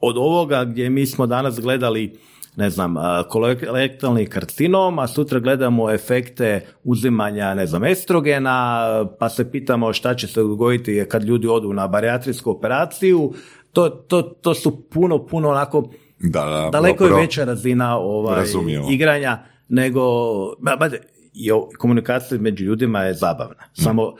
[0.00, 2.18] Od ovoga gdje mi smo danas gledali
[2.56, 2.94] ne znam,
[3.28, 8.88] kolektalni karcinom, a sutra gledamo efekte uzimanja, ne znam, estrogena,
[9.18, 13.32] pa se pitamo šta će se dogoditi kad ljudi odu na barijatrijsku operaciju.
[13.72, 18.44] To, to, to su puno, puno onako da, daleko je veća razina ovaj,
[18.90, 19.38] igranja
[19.68, 20.02] nego,
[20.58, 20.90] ba, ba,
[21.34, 23.62] i komunikacija među ljudima je zabavna.
[23.72, 24.14] Samo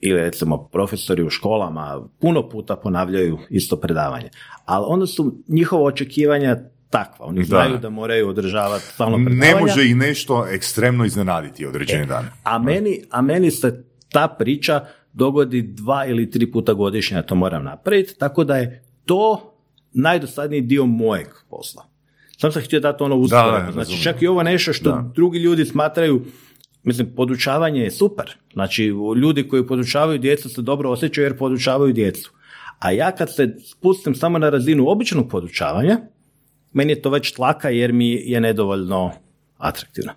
[0.00, 4.30] ili recimo profesori u školama puno puta ponavljaju isto predavanje.
[4.64, 6.56] Ali onda su njihova očekivanja
[6.90, 7.26] takva.
[7.26, 9.18] Oni znaju da moraju održavati stalno.
[9.18, 12.24] Ne može ih nešto ekstremno iznenaditi određeni e, dan.
[12.44, 17.34] A meni, a meni se ta priča dogodi dva ili tri puta godišnje, ja to
[17.34, 19.52] moram napraviti, tako da je to
[19.92, 21.84] najdosadniji dio mojeg posla.
[22.38, 23.72] Sam sam htio dati ono usporedno.
[23.72, 26.24] Znači, čak i ovo nešto što drugi ljudi smatraju
[26.86, 28.36] Mislim, podučavanje je super.
[28.52, 28.84] Znači,
[29.16, 32.32] ljudi koji podučavaju djecu se dobro osjećaju jer podučavaju djecu.
[32.78, 35.98] A ja kad se spustim samo na razinu običnog podučavanja,
[36.76, 39.12] meni je to već tlaka jer mi je nedovoljno
[39.58, 40.12] atraktivno.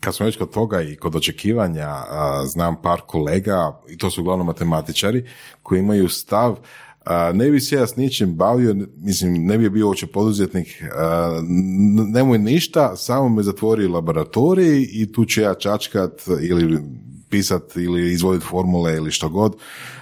[0.00, 1.94] Kad smo već kod toga i kod očekivanja,
[2.46, 5.24] znam par kolega, i to su uglavnom matematičari,
[5.62, 6.56] koji imaju stav
[7.34, 10.82] ne bi se ja s ničim bavio, mislim, ne bi bio uopće poduzetnik,
[12.08, 16.78] nemoj ništa, samo me zatvori laboratorij i tu ću ja čačkat ili
[17.30, 19.56] pisat ili izvoditi formule ili što god,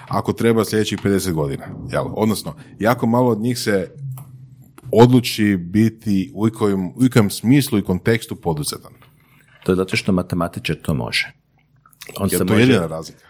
[0.09, 1.67] ako treba sljedećih 50 godina.
[1.93, 2.05] Jel?
[2.15, 3.91] Odnosno, jako malo od njih se
[4.93, 8.93] odluči biti u kojem, u kojem smislu i kontekstu poduzetan.
[9.65, 11.33] To je zato što matematičar to može.
[12.17, 12.61] On je to može...
[12.61, 13.27] jedina razlika?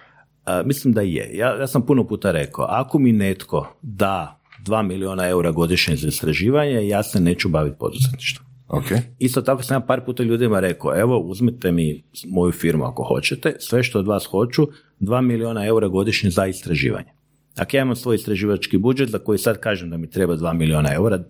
[0.65, 1.31] mislim da je.
[1.35, 6.09] Ja, ja sam puno puta rekao, ako mi netko da 2 milijuna eura godišnje za
[6.09, 8.47] istraživanje, ja se neću baviti poduzetništvom.
[8.69, 9.01] Okay.
[9.19, 13.57] Isto tako sam ja par puta ljudima rekao, evo uzmite mi moju firmu ako hoćete,
[13.59, 14.69] sve što od vas hoću,
[15.01, 17.09] 2 milijuna eura godišnje za istraživanje.
[17.57, 20.95] Ako ja imam svoj istraživački budžet za koji sad kažem da mi treba 2 milijuna
[20.95, 21.25] eura,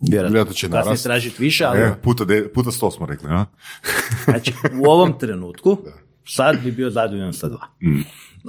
[0.00, 1.80] vjerojatno će kasnije tražiti više, ali...
[1.80, 3.44] E, puta, de, puta sto smo rekli, a?
[4.24, 5.78] znači, u ovom trenutku,
[6.24, 7.66] sad bi bio zadovoljan sa dva.
[7.82, 8.00] Mm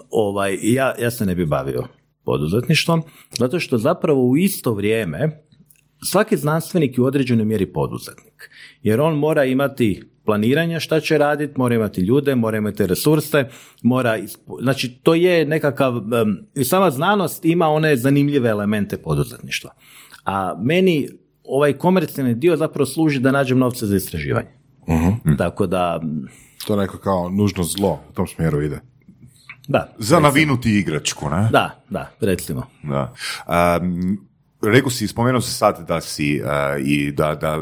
[0.10, 1.84] ovaj, ja, ja se ne bi bavio
[2.24, 3.04] poduzetništvom,
[3.38, 5.43] zato što zapravo u isto vrijeme
[6.04, 8.50] svaki znanstvenik je u određenoj mjeri poduzetnik.
[8.84, 13.50] Jer on mora imati planiranje šta će raditi, mora imati ljude, mora imati resurse,
[13.82, 14.20] mora,
[14.62, 16.02] znači to je nekakav,
[16.56, 19.72] i sama znanost ima one zanimljive elemente poduzetništva.
[20.26, 21.10] A meni
[21.50, 24.50] ovaj komercijalni dio zapravo služi da nađem novce za istraživanje.
[24.88, 26.02] uh Tako da...
[26.68, 28.80] To je neko kao nužno zlo, u tom smjeru ide.
[29.68, 29.93] Da.
[29.97, 31.50] Za navinuti igračku, ne?
[31.52, 32.64] Da, da, recimo.
[32.84, 33.14] Da.
[33.82, 34.30] Um,
[34.62, 36.41] Rekao si, spomenuo se sad da si
[36.80, 37.60] i da, da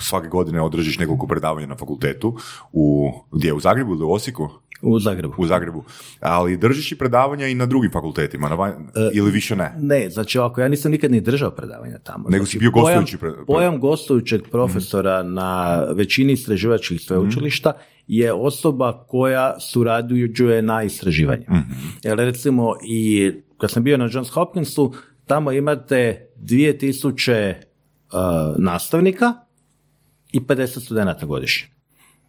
[0.00, 2.36] svake godine održiš nekoliko predavanja na fakultetu
[2.72, 4.48] u, gdje, u Zagrebu ili u Osijeku?
[4.82, 5.34] U Zagrebu.
[5.38, 5.84] U Zagrebu.
[6.20, 9.74] Ali držiš i predavanja i na drugim fakultetima, na e, ili više ne?
[9.80, 12.28] Ne, znači ovako, ja nisam nikad ni držao predavanja tamo.
[12.28, 17.72] Nego znači, si bio gostujući pojam, pojam gostujućeg profesora na većini istraživačkih sveučilišta
[18.06, 21.46] je osoba koja surađuje na istraživanje.
[21.50, 21.92] Mm-hmm.
[22.02, 24.92] Jer recimo i kad sam bio na Johns Hopkinsu,
[25.26, 27.58] tamo imate 2000 uh,
[28.58, 29.32] nastavnika
[30.32, 31.68] i 50 studenta godišnje.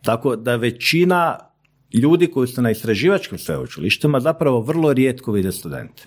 [0.03, 1.48] Tako da većina
[1.93, 6.03] ljudi koji su na istraživačkim sveučilištima zapravo vrlo rijetko vide studente.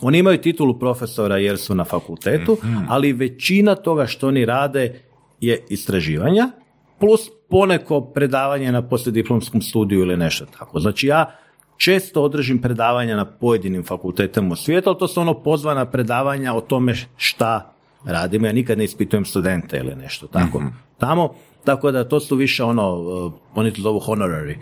[0.00, 2.84] Oni imaju titulu profesora jer su na fakultetu, mhm.
[2.88, 5.00] ali većina toga što oni rade
[5.40, 6.50] je istraživanja
[6.98, 10.80] plus poneko predavanje na poslijediplomskom studiju ili nešto tako.
[10.80, 11.36] Znači ja
[11.76, 16.60] često održim predavanja na pojedinim fakultetima u svijetu, ali to su ono pozvana predavanja o
[16.60, 18.46] tome šta radimo.
[18.46, 20.60] Ja nikad ne ispitujem studente ili nešto tako.
[20.60, 20.68] Mhm.
[20.98, 24.56] Tamo, tako da to su više ono, uh, oni to zovu honorary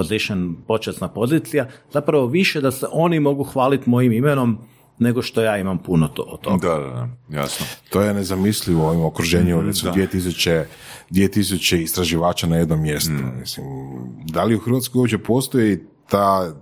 [0.00, 4.58] position, počasna pozicija, zapravo više da se oni mogu hvaliti mojim imenom
[4.98, 6.68] nego što ja imam puno to, od toga.
[6.68, 7.08] Da, da,
[7.40, 7.66] jasno.
[7.90, 10.64] To je nezamislivo u ovim okruženju, mm, recimo 2000,
[11.10, 13.12] 2000 istraživača na jednom mjestu.
[13.12, 13.40] Mm.
[13.40, 13.66] Mislim,
[14.24, 15.78] da li u Hrvatskoj uopće postoji
[16.08, 16.54] ta,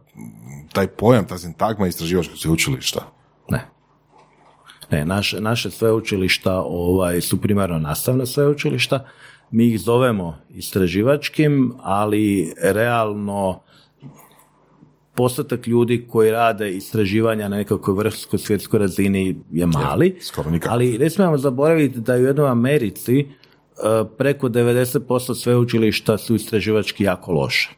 [0.73, 3.01] taj pojam, ta sintagma istraživačkog sveučilišta?
[3.49, 3.69] Ne.
[4.91, 9.05] Ne, naše, naše sveučilišta ovaj, su primarno nastavna sveučilišta,
[9.51, 13.61] mi ih zovemo istraživačkim, ali realno
[15.15, 20.19] postotak ljudi koji rade istraživanja na nekakvoj vrhunskoj svjetskoj razini je mali,
[20.69, 23.27] ali ne smijemo zaboraviti da u jednoj Americi e,
[24.19, 27.71] preko 90% sveučilišta su istraživački jako loše.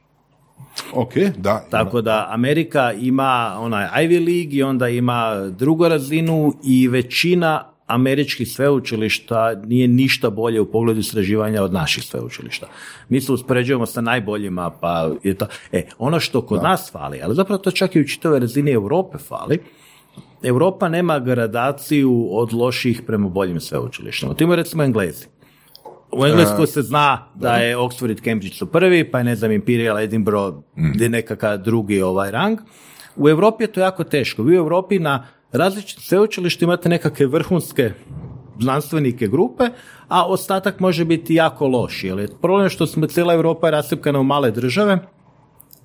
[0.92, 1.64] Ok, da.
[1.70, 8.48] Tako da Amerika ima onaj Ivy League i onda ima drugu razinu i većina američkih
[8.48, 12.66] sveučilišta nije ništa bolje u pogledu istraživanja od naših sveučilišta.
[13.08, 15.46] Mi se uspoređujemo sa najboljima, pa je to...
[15.72, 19.18] E, ono što kod nas fali, ali zapravo to čak i u čitavoj razini Europe
[19.18, 19.58] fali,
[20.42, 24.34] Europa nema gradaciju od loših prema boljim sveučilištima.
[24.34, 25.26] To recimo Englezi.
[26.12, 29.52] U Engleskoj se zna da je Oxford i Cambridge su prvi, pa je ne znam
[29.52, 31.02] Imperial, Edinburgh, mm.
[31.02, 32.58] je nekakav drugi ovaj rang.
[33.16, 34.42] U Europi je to jako teško.
[34.42, 37.92] Vi u Europi na različitim sveučilištima imate nekakve vrhunske
[38.60, 39.64] znanstvenike grupe,
[40.08, 42.04] a ostatak može biti jako loš.
[42.04, 44.98] Jer je problem što smo cijela Europa je rasipkana u male države,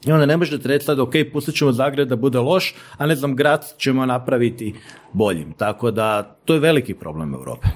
[0.05, 3.15] i onda ne možete reći sad, ok, pustit ćemo Zagreb da bude loš, a ne
[3.15, 4.73] znam, grad ćemo napraviti
[5.13, 5.53] boljim.
[5.53, 7.67] Tako da, to je veliki problem Europe.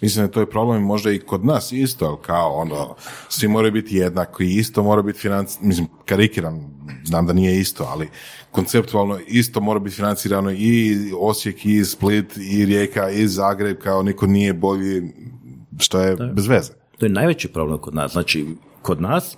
[0.00, 2.94] Mislim da to je problem možda i kod nas isto, kao ono,
[3.28, 8.08] svi moraju biti jednaki, isto mora biti financ, mislim, karikiram, znam da nije isto, ali
[8.50, 14.26] konceptualno isto mora biti financirano i Osijek, i Split, i Rijeka, i Zagreb, kao niko
[14.26, 15.02] nije bolji,
[15.78, 16.72] što je bez veze.
[16.98, 18.12] To je najveći problem kod nas.
[18.12, 18.46] Znači,
[18.82, 19.36] kod nas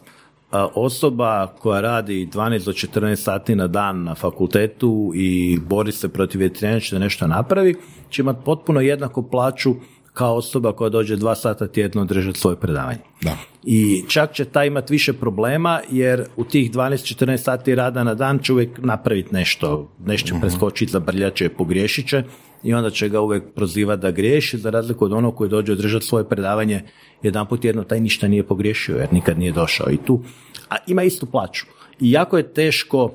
[0.75, 6.39] osoba koja radi 12 do 14 sati na dan na fakultetu i bori se protiv
[6.39, 7.75] vjetrenja da nešto napravi,
[8.11, 9.75] će imati potpuno jednaku plaću
[10.13, 12.99] kao osoba koja dođe dva sata tjedno držati svoje predavanje.
[13.23, 13.37] Da.
[13.65, 18.39] I čak će ta imati više problema jer u tih 12-14 sati rada na dan
[18.39, 20.41] će uvijek napraviti nešto, nešto će mhm.
[20.41, 22.23] preskočiti, zabrljat će, pogriješit će
[22.63, 26.07] i onda će ga uvijek prozivati da griješi za razliku od onog koji dođe održati
[26.07, 26.83] svoje predavanje
[27.23, 30.23] jedan put jedno taj ništa nije pogriješio jer nikad nije došao i tu.
[30.71, 31.67] A ima istu plaću.
[32.01, 33.15] I jako je teško,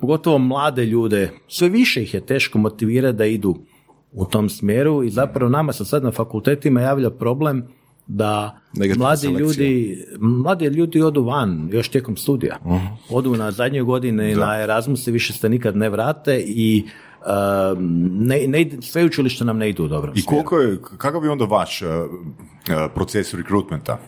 [0.00, 3.56] pogotovo mlade ljude, sve više ih je teško motivirati da idu
[4.18, 7.64] u tom smjeru i zapravo nama se sad na fakultetima javlja problem
[8.06, 8.58] da
[8.96, 12.58] mladi ljudi, mladi ljudi odu van još tijekom studija.
[12.64, 14.46] uh Odu na zadnje godine da.
[14.46, 16.84] na Erasmus i više se nikad ne vrate i
[17.20, 17.78] uh,
[18.12, 21.44] ne, ne, sve učilište nam ne idu u dobrom I koliko je, kakav je onda
[21.44, 21.88] vaš uh,
[22.94, 23.98] proces rekrutmenta?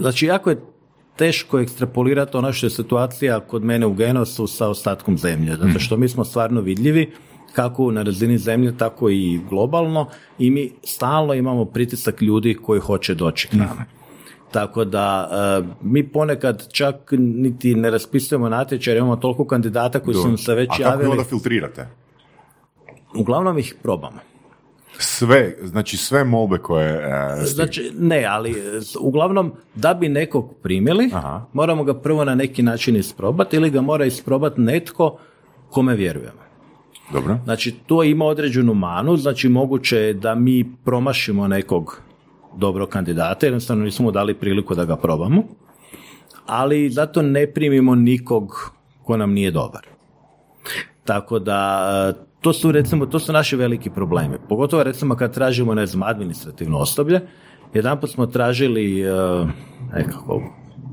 [0.00, 0.60] Znači, jako je
[1.16, 5.78] teško ekstrapolirati ono što je situacija kod mene u Genosu sa ostatkom zemlje, zato mhm.
[5.78, 7.12] što mi smo stvarno vidljivi
[7.52, 10.06] kako na razini zemlje, tako i globalno
[10.38, 13.84] i mi stalno imamo pritisak ljudi koji hoće doći k nama.
[14.50, 15.28] Tako da
[15.62, 20.54] e, mi ponekad čak niti ne raspisujemo natječaj, imamo toliko kandidata koji su nam se
[20.54, 20.94] već javili.
[20.94, 21.88] A kako onda filtrirate?
[23.14, 24.18] Uglavnom ih probamo.
[24.98, 26.94] Sve, znači sve molbe koje...
[27.40, 28.54] E, znači, ne, ali
[29.00, 31.46] uglavnom da bi nekog primili, Aha.
[31.52, 35.18] moramo ga prvo na neki način isprobati ili ga mora isprobati netko
[35.70, 36.47] kome vjerujemo.
[37.12, 37.38] Dobro.
[37.44, 42.02] Znači, to ima određenu manu, znači moguće je da mi promašimo nekog
[42.56, 45.42] dobrog kandidata, jednostavno nismo dali priliku da ga probamo,
[46.46, 49.86] ali zato ne primimo nikog ko nam nije dobar.
[51.04, 54.36] Tako da, e, to su recimo, to su naši veliki problemi.
[54.48, 57.20] Pogotovo recimo kad tražimo, ne znam, administrativno osoblje,
[57.74, 59.04] jedanput smo tražili
[59.94, 60.42] nekako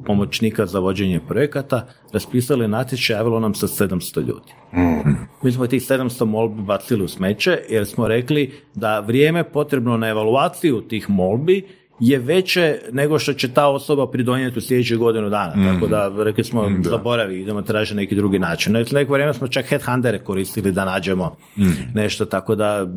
[0.05, 4.51] pomoćnika za vođenje projekata, raspisali natječaj, javilo nam se 700 ljudi.
[4.73, 5.11] Mm.
[5.43, 10.07] Mi smo tih 700 molbi bacili u smeće jer smo rekli da vrijeme potrebno na
[10.07, 11.63] evaluaciju tih molbi
[11.99, 15.55] je veće nego što će ta osoba pridonijeti u sljedećih godinu dana.
[15.55, 15.73] Mm.
[15.73, 18.73] Tako da rekli smo mm, zaboravi, idemo tražiti neki drugi način.
[18.91, 21.63] Neko vrijeme smo čak headhuntere koristili da nađemo mm.
[21.93, 22.87] nešto, tako da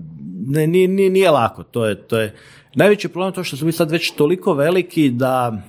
[0.47, 1.63] ne, nije, nije, nije lako.
[1.63, 2.35] To je, to je
[2.75, 5.63] najveći problem to što smo mi sad već toliko veliki da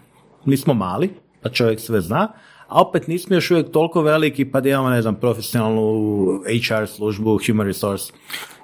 [0.45, 1.09] nismo mali,
[1.41, 2.27] pa čovjek sve zna,
[2.67, 7.39] a opet nismo još uvijek toliko veliki pa da imamo, ne znam, profesionalnu HR službu,
[7.47, 8.13] human resource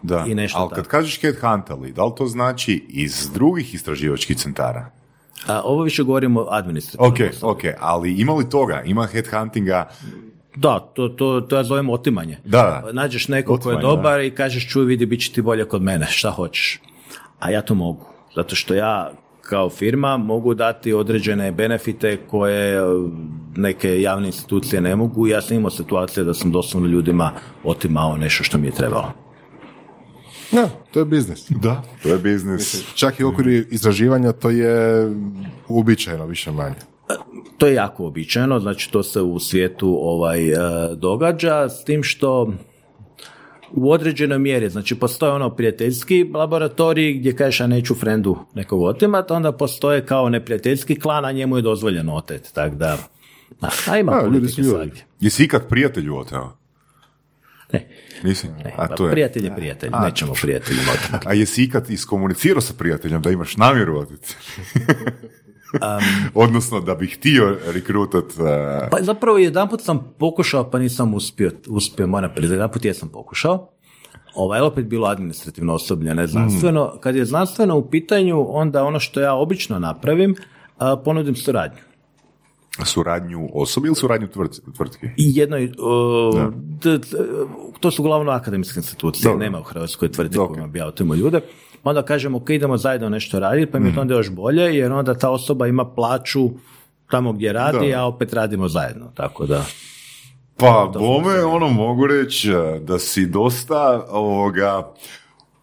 [0.01, 0.25] da.
[0.27, 4.91] i nešto Ali kad kažeš headhuntali, da li to znači iz drugih istraživačkih centara?
[5.47, 7.11] A, ovo više govorimo o administrativnom.
[7.11, 8.81] Ok, ok, ali ima li toga?
[8.85, 9.89] Ima headhuntinga
[10.55, 12.37] da, to, to, to ja zovem otimanje.
[12.45, 12.89] Da.
[12.91, 16.07] Nađeš nekog ko je dobar i kažeš čuj vidi bit će ti bolje kod mene,
[16.09, 16.81] šta hoćeš.
[17.39, 18.05] A ja to mogu.
[18.35, 19.11] Zato što ja
[19.45, 22.81] kao firma mogu dati određene benefite koje e,
[23.55, 25.27] neke javne institucije ne mogu.
[25.27, 27.31] Ja sam imao situacije da sam doslovno ljudima
[27.63, 29.11] otimao nešto što mi je trebalo.
[30.51, 31.49] Da, to je biznis.
[31.49, 32.83] Da, to je biznis.
[32.95, 35.07] Čak i u okviru istraživanja to je
[35.67, 36.75] uobičajeno više manje.
[37.57, 40.55] To je jako uobičajeno, znači to se u svijetu ovaj e,
[40.95, 42.53] događa, s tim što
[43.71, 44.69] u određenoj mjeri.
[44.69, 50.29] Znači, postoje ono prijateljski laboratorij gdje kažeš, a neću frendu nekog otimati, onda postoje kao
[50.29, 52.51] neprijateljski klan, a njemu je dozvoljeno otet.
[52.53, 52.97] Tako da,
[53.87, 54.61] a, ima a, politike.
[55.19, 56.57] Jesi ikad prijatelju oteo?
[57.73, 57.87] Ne.
[58.23, 58.47] Nisi?
[58.47, 59.11] Ne, a, to je...
[59.11, 60.91] Prijatelj je prijatelj, a, nećemo prijateljima
[61.25, 64.35] A jesi ikad iskomunicirao sa prijateljem da imaš namjeru oteti?
[65.81, 68.23] Um, Odnosno da bih htio rekrutat...
[68.23, 68.89] Uh...
[68.91, 73.69] Pa zapravo jedanput sam pokušao pa nisam uspio, uspio moram priznati, jedanput jesam pokušao.
[74.35, 76.85] Ovaj, opet bilo administrativno osoblje, ne znanstveno.
[76.95, 76.99] Mm.
[76.99, 81.81] Kad je znanstveno u pitanju, onda ono što ja obično napravim, uh, ponudim suradnju.
[82.83, 84.27] Suradnju osobi ili suradnju
[84.75, 85.05] tvrtki?
[85.17, 86.53] I jedno, uh,
[87.79, 90.47] to su uglavnom akademske institucije, nema u Hrvatskoj tvrtki okay.
[90.47, 91.41] kojima bi ja ljude
[91.89, 94.01] onda kažemo ok, idemo zajedno nešto raditi, pa mi je to mhm.
[94.01, 96.49] onda još bolje, jer onda ta osoba ima plaću
[97.11, 99.65] tamo gdje radi, a opet radimo zajedno, tako da...
[100.57, 104.93] Pa, bome, ono mogu reći da si dosta ovoga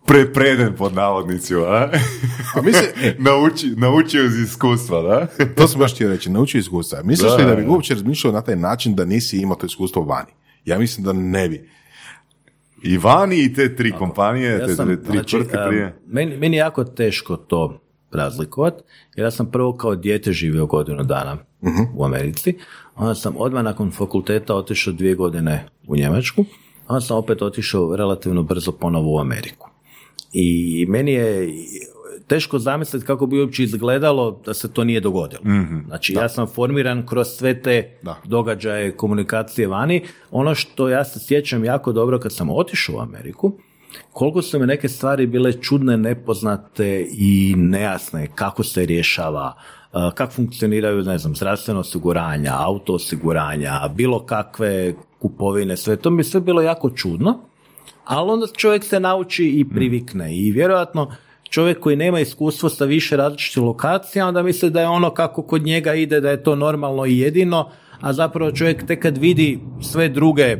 [0.06, 1.88] prepreden pod navodnicima, a?
[2.54, 2.90] A mislim,
[3.26, 5.26] Nauči, naučio iz iskustva, da?
[5.56, 7.02] to sam baš htio reći, naučio iskustva.
[7.02, 7.70] Misliš Da, li da bi da.
[7.70, 10.30] uopće razmišljao na taj način da nisi imao to iskustvo vani?
[10.64, 11.70] Ja mislim da ne bi.
[12.82, 15.96] I vani i te tri kompanije, Ja te sam, tri, tri znači, tvrtke prije.
[16.06, 17.80] meni, meni je jako teško to
[18.10, 18.82] razlikovati,
[19.16, 21.82] jer ja sam prvo kao dijete živio godinu dana Mhm.
[21.94, 22.54] u Americi,
[22.96, 26.44] onda sam odmah nakon fakulteta otišao dvije godine u Njemačku,
[26.88, 29.68] onda sam opet otišao relativno brzo ponovo u Ameriku.
[30.32, 30.50] I
[30.88, 31.48] meni je
[32.26, 35.42] teško zamisliti kako bi uopće izgledalo da se to nije dogodilo.
[35.86, 38.16] Znači, ja sam formiran kroz sve te Da.
[38.24, 40.02] događaje, komunikacije vani.
[40.30, 43.52] Ono što ja se sjećam jako dobro kad sam otišao u Ameriku,
[44.12, 49.54] koliko su mi neke stvari bile čudne, nepoznate i nejasne, kako se rješava,
[49.92, 56.20] uh, kako funkcioniraju, ne znam, zdravstveno osiguranja, auto osiguranja, bilo kakve kupovine, sve to mi
[56.20, 57.38] je sve bilo jako čudno,
[58.04, 61.10] ali onda čovjek se nauči i privikne i vjerojatno
[61.52, 65.62] čovjek koji nema iskustvo sa više različitih lokacija, onda misli da je ono kako kod
[65.62, 70.08] njega ide, da je to normalno i jedino, a zapravo čovjek tek kad vidi sve
[70.08, 70.56] druge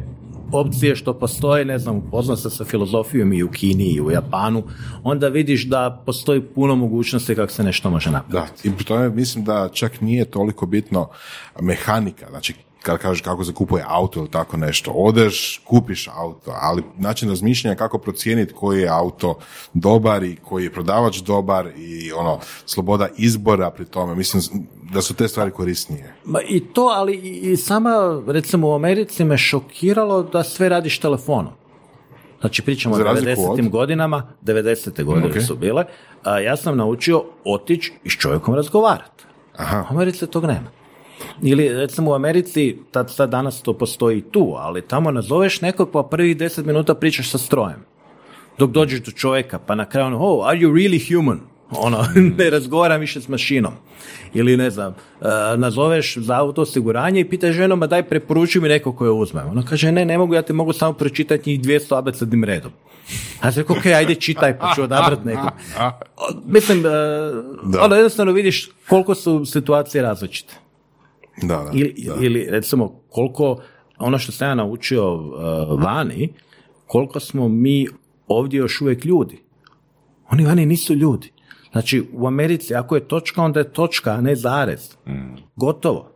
[0.52, 4.62] opcije što postoje, ne znam, upozna se sa filozofijom i u Kini i u Japanu,
[5.02, 8.68] onda vidiš da postoji puno mogućnosti kako se nešto može napraviti.
[8.68, 11.08] Da, i pri tome mislim da čak nije toliko bitno
[11.60, 16.82] mehanika, znači kad kažeš kako se kupuje auto ili tako nešto, odeš, kupiš auto, ali
[16.98, 19.38] način razmišljanja kako procijeniti koji je auto
[19.74, 24.42] dobar i koji je prodavač dobar i ono, sloboda izbora pri tome, mislim
[24.92, 26.14] da su te stvari korisnije.
[26.24, 31.52] Ma i to, ali i sama, recimo u Americi me šokiralo da sve radiš telefonom.
[32.40, 33.64] Znači pričamo o Za razliku 90.
[33.64, 33.68] od?
[33.68, 35.04] godinama, 90.
[35.04, 35.42] godine Ok.
[35.46, 35.84] su bile,
[36.24, 39.24] a ja sam naučio otići i s čovjekom razgovarati.
[39.56, 39.84] Aha.
[39.90, 40.81] U Americi tog nema.
[41.42, 46.02] Ili recimo u Americi, tad, sad danas to postoji tu, ali tamo nazoveš nekog pa
[46.02, 47.84] prvih 10 minuta pričaš sa strojem.
[48.58, 51.40] Dok dođeš do čovjeka, pa na kraju ono, oh, are you really human?
[51.70, 52.04] Ono,
[52.38, 53.72] ne razgovaram više s mašinom.
[54.34, 58.68] Ili ne znam, uh, nazoveš za auto osiguranje i pitaš ženu, ma daj preporuči mi
[58.68, 59.48] neko koje uzmem.
[59.48, 62.72] Ona kaže, ne, ne mogu, ja ti mogu samo pročitati njih 200 abecednim redom.
[63.40, 65.50] A sam rekao, ok, ajde čitaj, pa ću odabrat nekog.
[66.54, 70.61] Mislim, uh, ono jednostavno vidiš koliko su situacije različite.
[71.42, 71.70] Da, da.
[71.74, 72.14] Ili, da.
[72.20, 73.56] ili recimo koliko,
[73.98, 75.32] ono što sam ja naučio uh,
[75.82, 76.32] vani,
[76.86, 77.86] koliko smo mi
[78.28, 79.42] ovdje još uvijek ljudi.
[80.30, 81.32] Oni vani nisu ljudi.
[81.72, 84.96] Znači u Americi ako je točka, onda je točka, a ne zarez.
[85.56, 86.12] Gotovo.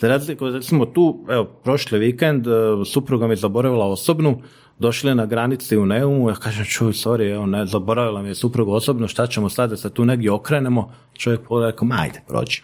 [0.00, 2.54] Za razliku, recimo tu, evo, prošli vikend, uh,
[2.86, 4.42] supruga mi je zaboravila osobnu,
[4.82, 8.72] došli na granici u Neumu, ja kažem, čuj, sorry, evo, ne, zaboravila mi je supruga
[8.72, 10.92] osobno, šta ćemo sad da se tu negdje okrenemo?
[11.18, 12.62] Čovjek pogleda, rekao, ma ajde, prođi.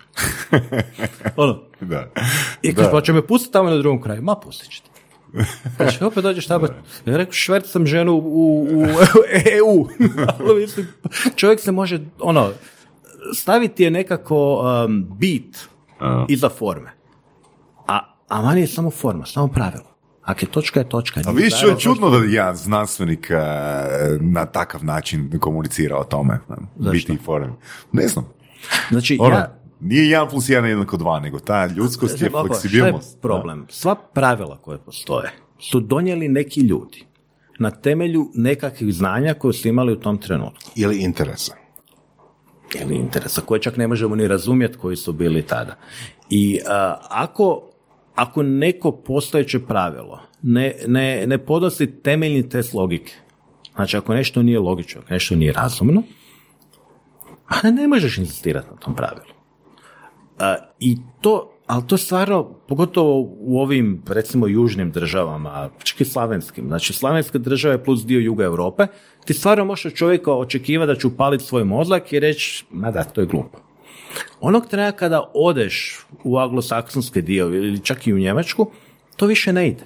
[1.37, 2.11] ono, Da.
[2.63, 4.23] i kaže, pa će me pustiti tamo na drugom kraju.
[4.23, 4.89] Ma, pustit ćete.
[5.77, 6.67] Znači, opet dođeš tamo.
[7.07, 8.85] Ja rekao, švercam ženu u, u
[9.59, 9.87] EU.
[10.39, 10.87] Ali mislim,
[11.37, 12.51] čovjek se može, ono,
[13.35, 15.69] staviti je nekako um, bit
[16.29, 16.91] iza forme.
[17.87, 19.98] A, a manje je samo forma, samo pravilo.
[20.29, 21.21] Ako je točka, je točka.
[21.27, 23.37] A vidiš, je čudno da jedan znanstvenik eh,
[24.21, 26.39] na takav način komunicira o tome.
[26.93, 27.57] Biti i forum.
[27.93, 28.29] Ne znam.
[28.91, 33.17] Znači, Ono, ja, nije jedan plus jedan jednako dva, nego ta ljudskost je fleksibilnost.
[33.17, 33.67] Je problem?
[33.71, 37.05] Sva pravila koje postoje su donijeli neki ljudi
[37.59, 40.71] na temelju nekakvih znanja koje su imali u tom trenutku.
[40.77, 41.55] Ili interesa.
[42.81, 45.77] ili interesa koje čak ne možemo ni razumjeti koji su bili tada.
[46.31, 47.68] I a, ako,
[48.19, 53.13] ako neko postojeće pravilo ne, ne, ne podnosi temeljni test logike,
[53.75, 56.03] znači ako nešto nije logično, ako nešto nije razumno,
[57.49, 59.35] a ne možeš insistirati na tom pravilu.
[60.39, 66.67] A, I to, ali to stvarno, pogotovo u ovim, recimo, južnim državama, čak i slavenskim,
[66.67, 68.87] znači slavenske države plus dio juga Europe,
[69.25, 73.21] ti stvarno možeš čovjeka očekivati da će upaliti svoj mozak i reći, ma da, to
[73.21, 73.68] je glupo.
[74.41, 78.71] Onog trena kada odeš u anglosaksonski dio ili čak i u Njemačku,
[79.17, 79.85] to više ne ide.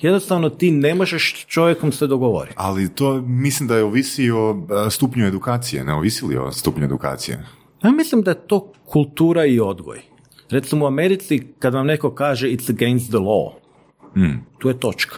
[0.00, 2.54] Jednostavno ti ne možeš s čovjekom se dogovoriti.
[2.58, 6.84] Ali to mislim da je ovisi o eh, stupnju edukacije, ne ovisi li o stupnju
[6.84, 7.44] edukacije?
[7.82, 10.00] Ja mislim da je to kultura i odgoj.
[10.50, 13.52] Recimo u Americi kad vam neko kaže it's against the law,
[14.58, 15.16] tu je točka.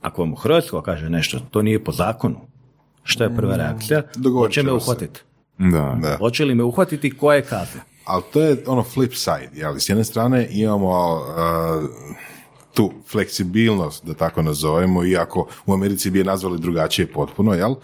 [0.00, 2.40] Ako vam u Hrvatskoj kaže nešto, to nije po zakonu,
[3.02, 4.02] šta je prva reakcija?
[4.16, 5.20] dogovorit Hoće me ćemo uhvatiti.
[5.58, 5.98] Da.
[6.00, 6.16] Da.
[6.16, 7.80] Hoće li me uhvatiti i koja je kazna?
[8.04, 9.78] Ali to je ono flip side, jel?
[9.78, 11.88] S jedne strane imamo uh,
[12.74, 17.70] tu fleksibilnost, da tako nazovemo, iako u Americi bi je nazvali drugačije potpuno, jel?
[17.70, 17.78] Uh,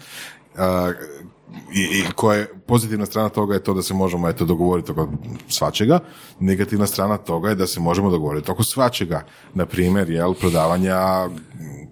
[1.73, 5.11] i, i koja je pozitivna strana toga je to da se možemo eto dogovoriti oko
[5.47, 5.99] svačega,
[6.39, 11.29] negativna strana toga je da se možemo dogovoriti oko svačega, na primjer, jel, prodavanja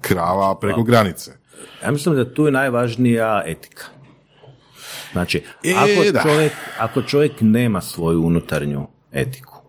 [0.02, 1.32] krava preko granice.
[1.84, 3.84] Ja mislim da tu je najvažnija etika.
[5.18, 6.22] Znači, E, ako, da.
[6.22, 9.62] čovjek, ako čovjek nema svoju unutarnju etiku,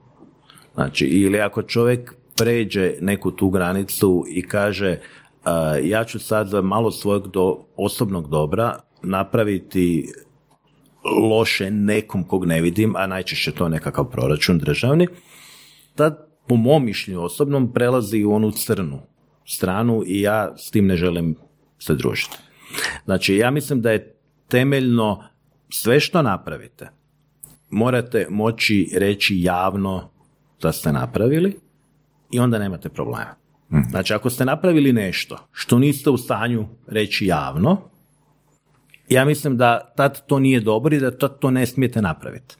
[0.74, 4.98] znači, ili ako čovjek pređe neku tu granicu i kaže
[5.44, 10.12] a, ja ću sad za malo svojeg do, osobnog dobra napraviti
[11.30, 15.08] loše nekom kog ne vidim, a najčešće to je nekakav proračun državni,
[15.94, 19.00] tad po mom mišljenju osobnom prelazi u onu crnu
[19.46, 21.36] stranu i ja s tim ne želim
[21.78, 22.36] se družiti.
[23.04, 24.14] Znači, ja mislim da je
[24.48, 25.24] temeljno
[25.70, 26.90] sve što napravite,
[27.70, 30.10] morate moći reći javno
[30.62, 31.56] da ste napravili
[32.30, 33.34] i onda nemate problema.
[33.90, 37.80] Znači, ako ste napravili nešto što niste u stanju reći javno,
[39.08, 42.56] ja mislim da tad to nije dobro i da tad to ne smijete napraviti.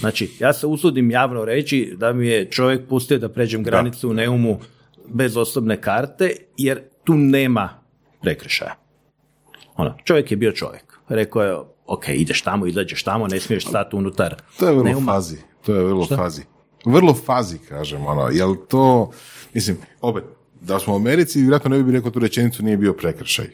[0.00, 4.14] Znači, ja se usudim javno reći da mi je čovjek pustio da pređem granicu u
[4.14, 4.60] Neumu
[5.08, 7.68] bez osobne karte, jer tu nema
[8.22, 8.74] prekršaja.
[9.76, 10.98] Ono, čovjek je bio čovjek.
[11.08, 11.56] Rekao je,
[11.86, 15.12] ok, ideš tamo, izađeš tamo, ne smiješ stati unutar To je vrlo Neuma.
[15.12, 15.36] fazi.
[15.66, 16.42] To je vrlo fazi.
[16.86, 19.10] Vrlo fazi, kažem, ono, jel to,
[19.54, 20.24] mislim, opet,
[20.60, 23.46] da smo u Americi, vjerojatno ne bi rekao tu rečenicu nije bio prekršaj.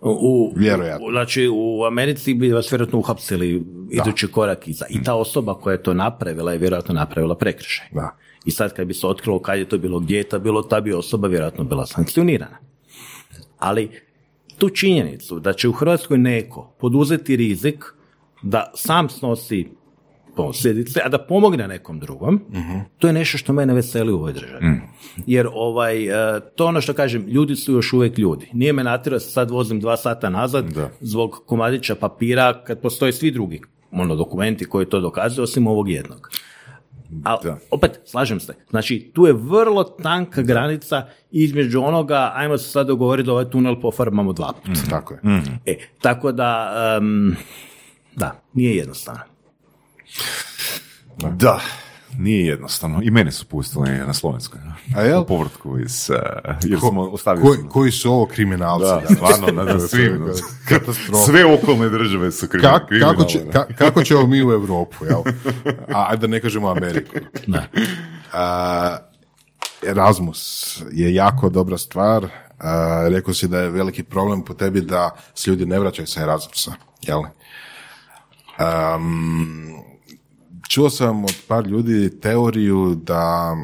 [0.00, 1.06] U, Vjerojatno.
[1.06, 4.86] u- Znači, u Americi bi vas vjerojatno uhapsili idući korak iza.
[4.88, 7.86] I ta osoba koja je to napravila je vjerojatno napravila prekršaj.
[7.92, 8.16] Da.
[8.44, 10.80] I sad kad bi se otkrilo kad je to bilo, gdje je to bilo, ta
[10.80, 12.58] bi osoba vjerojatno bila sankcionirana.
[13.58, 13.90] Ali
[14.58, 17.84] tu činjenicu da će u Hrvatskoj neko poduzeti rizik
[18.42, 19.68] da sam snosi
[20.36, 22.40] posljedice, a da pomogne nekom drugom,
[22.98, 24.80] to je nešto što mene veseli u ovoj državi.
[25.26, 26.04] Jer ovaj,
[26.36, 28.48] e, to ono što kažem, ljudi su još uvijek ljudi.
[28.52, 30.66] Nije me natjerao da se sad vozim dva sata nazad
[31.00, 36.30] zbog komadića papira kad postoje svi drugi ono, dokumenti koji to dokazuju, osim ovog jednog.
[37.24, 37.58] Ali, Da.
[37.70, 38.54] opet, slažem se.
[38.70, 43.80] Znači, tu je vrlo tanka granica između onoga, ajmo se sad dogovoriti da ovaj tunel
[43.80, 44.80] pofarbamo dva puta.
[44.90, 45.20] Tako je.
[45.66, 47.36] E, tako da, em,
[48.16, 49.20] da, nije jednostavno.
[51.18, 51.60] Da,
[52.18, 53.00] nije jednostavno.
[53.02, 54.60] I mene su pustili na Slovenskoj.
[54.96, 55.20] A jel?
[55.20, 56.10] U povrtku iz...
[56.10, 57.46] eh, jer smo ostavili...
[57.46, 58.84] Koji, koji su ovo kriminalci?
[59.08, 60.24] Da, stvarno, na, svim,
[60.68, 61.24] Katastrofa.
[61.24, 65.04] sve okolne države su krimi, Ka- kako, kriminalne, će, ka- kako ćemo mi u Europu,
[65.04, 65.22] jel?
[65.94, 67.14] A, da ne kažemo Ameriku.
[67.46, 67.64] Da.
[68.32, 68.96] A,
[69.86, 72.26] Erasmus je jako dobra stvar.
[72.58, 76.22] A, rekao si da je veliki problem po tebi da se ljudi ne vraćaju sa
[76.22, 77.20] Erasmusa, jel?
[78.58, 79.86] Am,
[80.68, 83.56] čuo sam od par ljudi teoriju da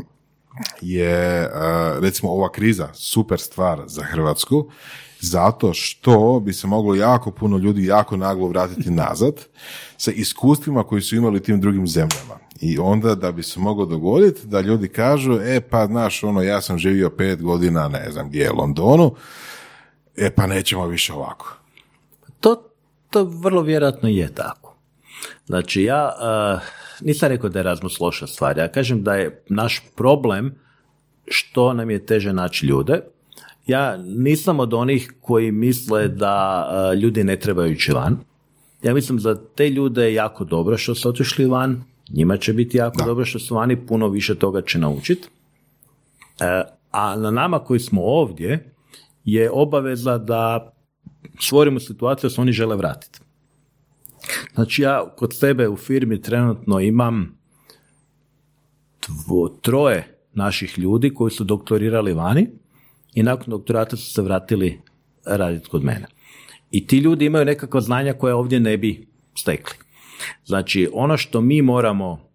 [0.81, 4.71] je a, recimo ova kriza super stvar za Hrvatsku
[5.23, 9.47] zato što bi se moglo jako puno ljudi jako naglo vratiti nazad
[9.97, 12.39] sa iskustvima koji su imali tim drugim zemljama.
[12.61, 16.61] I onda da bi se moglo dogoditi da ljudi kažu, e pa znaš, ono, ja
[16.61, 19.15] sam živio pet godina, ne znam gdje je Londonu,
[20.17, 21.57] e pa nećemo više ovako.
[22.41, 22.71] To,
[23.11, 24.77] to vrlo vjerojatno je tako.
[25.47, 28.59] Znači, ja eh, nisam rekao da je Erasmus loša stvar.
[28.59, 30.55] Ja kažem da je naš problem
[31.29, 33.01] što nam je teže naći ljude.
[33.67, 38.19] Ja nisam od onih koji misle da eh, ljudi ne trebaju ići van.
[38.83, 42.77] Ja mislim za te ljude je jako dobro što su otišli van, njima će biti
[42.77, 45.29] jako dobro što su vani, puno više toga će naučiti.
[46.41, 48.75] E, a na nama koji smo ovdje
[49.25, 50.73] je obaveza da
[51.41, 53.21] stvorimo situaciju da se oni žele vratiti.
[54.55, 57.39] Znači ja kod sebe u firmi trenutno imam
[59.09, 62.49] dvo, troje naših ljudi koji su doktorirali vani
[63.15, 64.81] i nakon doktorata su se vratili
[65.27, 66.07] raditi kod mene.
[66.71, 69.09] I ti ljudi imaju nekakva znanja koja ovdje ne bi
[69.39, 69.75] stekli.
[70.45, 72.29] Znači ono što mi moramo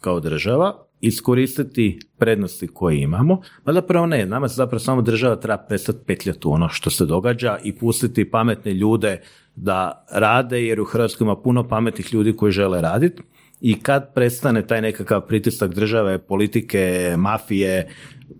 [0.00, 5.58] kao država iskoristiti prednosti koje imamo, ma zapravo ne, nama se zapravo samo država treba
[5.58, 9.20] prestati petljati u ono što se događa i pustiti pametne ljude
[9.56, 13.22] da rade, jer u Hrvatskoj ima puno pametnih ljudi koji žele raditi
[13.60, 17.88] i kad prestane taj nekakav pritisak države, politike, mafije,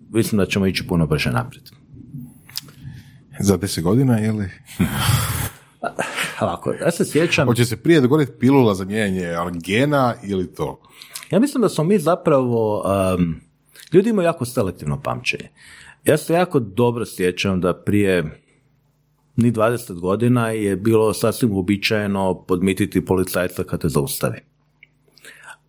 [0.09, 1.63] mislim da ćemo ići puno brže naprijed.
[3.39, 4.49] Za deset godina, je li?
[6.41, 7.47] Ovako, ja se sjećam...
[7.47, 9.35] Hoće se prije dogoditi pilula za mijenjanje
[9.65, 10.81] gena ili to?
[11.31, 12.83] Ja mislim da smo mi zapravo,
[13.17, 13.35] um,
[13.93, 15.49] ljudi imaju jako selektivno pamćenje.
[16.03, 18.41] Ja se jako dobro sjećam da prije
[19.35, 24.37] ni 20 godina je bilo sasvim uobičajeno podmititi policajca kad te zaustavi.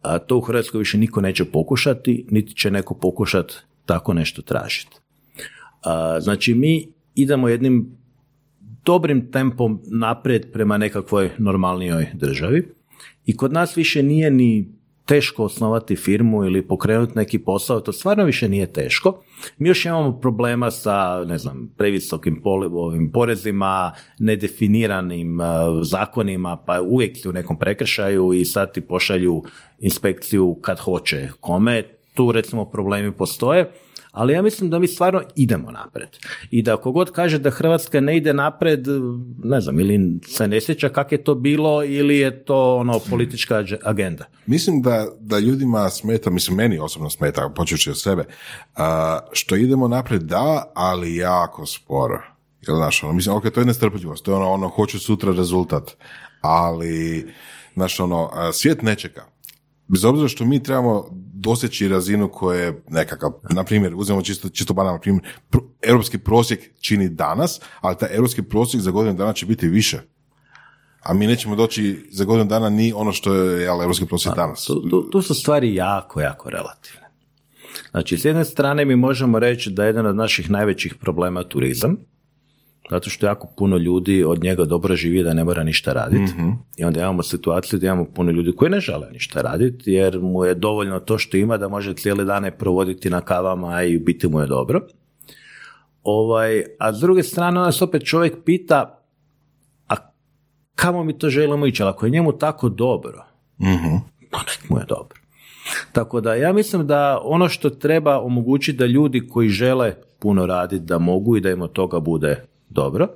[0.02, 3.54] A to u Hrvatskoj više niko neće pokušati, niti će neko pokušati
[3.86, 4.96] tako nešto tražiti.
[5.82, 7.96] A, znači mi idemo jednim
[8.84, 12.68] dobrim tempom naprijed prema nekakvoj normalnijoj državi
[13.26, 14.75] i kod nas više nije ni
[15.06, 19.22] teško osnovati firmu ili pokrenuti neki posao, to stvarno više nije teško.
[19.58, 25.46] Mi još imamo problema sa, ne znam, previsokim ovim porezima, nedefiniranim uh,
[25.82, 29.42] zakonima, pa uvijek si u nekom prekršaju i sad ti pošalju
[29.78, 31.82] inspekciju kad hoće kome.
[32.14, 33.72] Tu recimo problemi postoje
[34.16, 36.08] ali ja mislim da mi stvarno idemo napred.
[36.50, 38.86] I da god kaže da Hrvatska ne ide napred,
[39.44, 43.64] ne znam, ili se ne sjeća kak je to bilo ili je to ono politička
[43.82, 44.24] agenda.
[44.46, 48.24] Mislim da, da ljudima smeta, mislim meni osobno smeta, počeći od sebe,
[49.32, 52.22] što idemo napred da, ali jako sporo.
[52.66, 55.96] Jel, znaš, ono, mislim, ok, to je nestrpljivost, to je ono, ono, hoću sutra rezultat,
[56.40, 57.26] ali,
[57.74, 59.35] znaš, ono, svijet ne čeka
[59.88, 64.74] bez obzira što mi trebamo doseći razinu koje je nekakav, na primjer, uzmemo čisto, čisto
[64.74, 65.24] banalno primjer,
[65.82, 70.00] europski prosjek čini danas, ali taj europski prosjek za godinu dana će biti više.
[71.02, 74.64] A mi nećemo doći za godinu dana ni ono što je jel, europski prosjek danas.
[74.64, 77.06] Tu, tu, tu su stvari jako, jako relativne.
[77.90, 81.96] Znači, s jedne strane mi možemo reći da je jedan od naših najvećih problema turizam,
[82.90, 86.32] zato što jako puno ljudi od njega dobro živi da ne mora ništa raditi.
[86.32, 90.20] mm I onda imamo situaciju da imamo puno ljudi koji ne žele ništa raditi jer
[90.20, 94.28] mu je dovoljno to što ima da može cijele dane provoditi na kavama i biti
[94.28, 94.80] mu je dobro.
[96.02, 99.02] Ovaj, a s druge strane nas opet čovjek pita
[99.88, 99.94] a
[100.74, 103.24] kamo mi to želimo ići, ali ako je njemu tako dobro,
[103.58, 105.20] mm pa nek mu je dobro.
[105.92, 110.84] Tako da ja mislim da ono što treba omogućiti da ljudi koji žele puno raditi
[110.84, 113.08] da mogu i da im od toga bude dobro.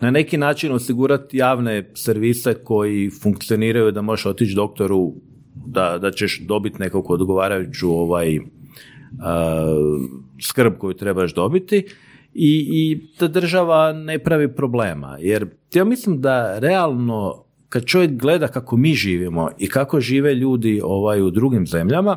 [0.00, 5.14] Na neki način osigurati javne servise koji funkcioniraju da možeš otići doktoru
[5.66, 8.38] da, da ćeš dobiti nekakvu odgovarajuću ovaj,
[10.42, 11.86] skrb koju trebaš dobiti
[12.34, 15.16] i, i da država ne pravi problema.
[15.20, 20.80] Jer ja mislim da realno kad čovjek gleda kako mi živimo i kako žive ljudi
[20.84, 22.16] ovaj, u drugim zemljama,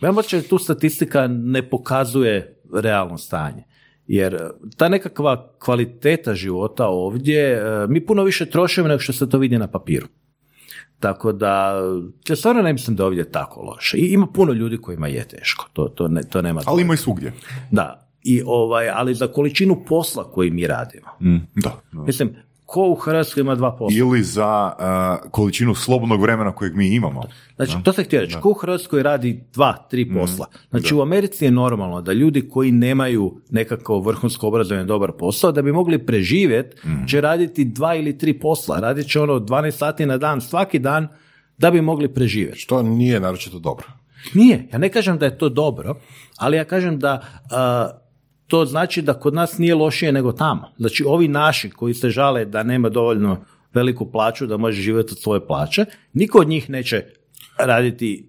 [0.00, 0.12] ja
[0.48, 3.69] tu statistika ne pokazuje realno stanje.
[4.10, 9.28] Jer e, ta nekakva kvaliteta života ovdje, e, mi puno više trošimo nego što se
[9.28, 10.06] to vidi na papiru.
[11.00, 11.82] Tako da,
[12.28, 13.96] ja stvarno ne mislim da ovdje je tako loše.
[13.96, 16.62] I ima puno ljudi kojima je teško, to, to, ne, to nema...
[16.66, 17.32] Ali ima i svugdje.
[17.70, 21.08] Da, i ovaj, ali za količinu posla koji mi radimo.
[21.20, 22.02] Mm, da, da.
[22.02, 22.34] Mislim,
[22.70, 23.98] ko u Hrvatskoj ima dva posla?
[23.98, 27.22] Ili za uh, količinu slobodnog vremena kojeg mi imamo.
[27.56, 30.46] Znači, to se htio reći, ko u Hrvatskoj radi dva, tri mm, posla.
[30.70, 35.62] Znači, u Americi je normalno da ljudi koji nemaju nekako vrhunsko obrazovanje dobar posao, da
[35.62, 37.06] bi mogli preživjeti, mm.
[37.06, 38.80] će raditi dva ili tri posla.
[38.80, 41.08] Radit će ono 12 sati na dan, svaki dan,
[41.58, 42.58] da bi mogli preživjeti.
[42.58, 43.86] Što nije naročito dobro.
[44.34, 45.94] Nije, ja ne kažem da je to dobro,
[46.36, 48.09] ali ja kažem da uh,
[48.50, 50.72] to znači da kod nas nije lošije nego tamo.
[50.78, 53.44] Znači ovi naši koji se žale da nema dovoljno
[53.74, 57.04] veliku plaću da može živjeti od svoje plaće, niko od njih neće
[57.58, 58.28] raditi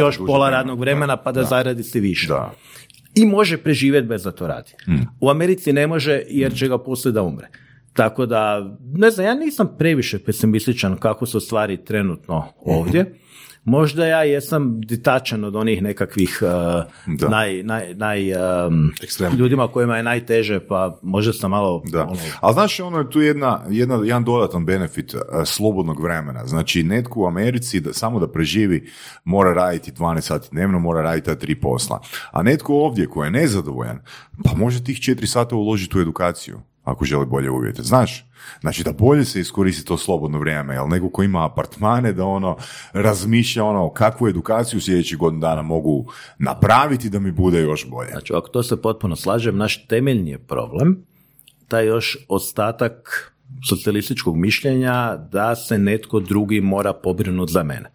[0.00, 1.46] još pola radnog vremena pa da, da.
[1.46, 2.28] zaradi se više.
[2.28, 2.52] Da.
[3.14, 4.72] I može preživjeti bez da to radi.
[4.84, 5.06] Hmm.
[5.20, 7.48] U Americi ne može jer će ga poslije da umre.
[7.92, 13.18] Tako da, ne znam, ja nisam previše pesimističan kako su stvari trenutno ovdje.
[13.64, 18.32] Možda ja jesam ditačan od onih nekakvih uh, naj, naj, naj
[18.66, 18.92] um,
[19.38, 21.82] ljudima kojima je najteže, pa možda sam malo...
[21.86, 22.02] Da.
[22.02, 22.16] Ono...
[22.40, 26.46] Ali znaš, ono je tu jedna, jedna, jedan dodatan benefit uh, slobodnog vremena.
[26.46, 28.90] Znači, netko u Americi da, samo da preživi
[29.24, 32.00] mora raditi 12 sati dnevno, mora raditi ta tri posla.
[32.30, 34.00] A netko ovdje koji je nezadovoljan,
[34.44, 37.82] pa može tih 4 sata uložiti u edukaciju ako želi bolje uvjete.
[37.82, 38.26] Znaš,
[38.60, 42.56] znači da bolje se iskoristi to slobodno vrijeme, jel nego ko ima apartmane da ono
[42.92, 48.10] razmišlja ono kakvu edukaciju sljedećih godinu dana mogu napraviti da mi bude još bolje.
[48.10, 51.06] Znači, ako to se potpuno slažem, naš temeljni je problem
[51.68, 53.28] taj još ostatak
[53.68, 57.90] socijalističkog mišljenja da se netko drugi mora pobrinuti za mene.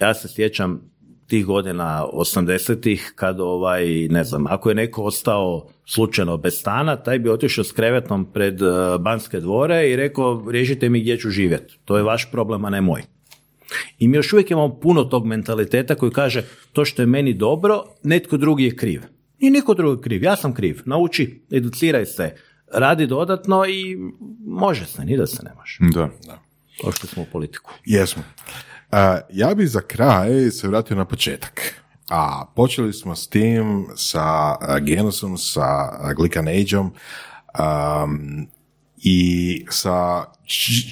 [0.00, 0.89] Ja se sjećam
[1.30, 7.18] tih godina 80-ih kad ovaj, ne znam, ako je neko ostao slučajno bez stana, taj
[7.18, 8.68] bi otišao s krevetom pred uh,
[9.00, 11.78] Banske dvore i rekao riješite mi gdje ću živjeti.
[11.84, 13.02] To je vaš problem, a ne moj.
[13.98, 17.84] I mi još uvijek imamo puno tog mentaliteta koji kaže to što je meni dobro,
[18.02, 19.02] netko drugi je kriv.
[19.38, 20.82] I niko drugi kriv, ja sam kriv.
[20.84, 22.34] Nauči, educiraj se,
[22.72, 23.96] radi dodatno i
[24.46, 25.78] može se, ni da se ne može.
[25.94, 26.10] Da.
[26.26, 26.92] da.
[26.92, 27.70] što smo u politiku.
[27.84, 28.22] Jesmo
[29.30, 31.74] ja bih za kraj se vratio na početak.
[32.10, 36.92] A počeli smo s tim, sa genosom, sa glikaneđom
[37.58, 38.46] um,
[38.96, 40.24] i sa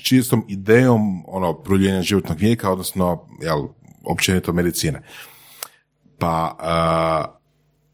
[0.03, 3.67] čistom idejom ono, produljenja životnog vijeka, odnosno jel,
[4.05, 5.03] općenito medicine.
[6.19, 6.57] Pa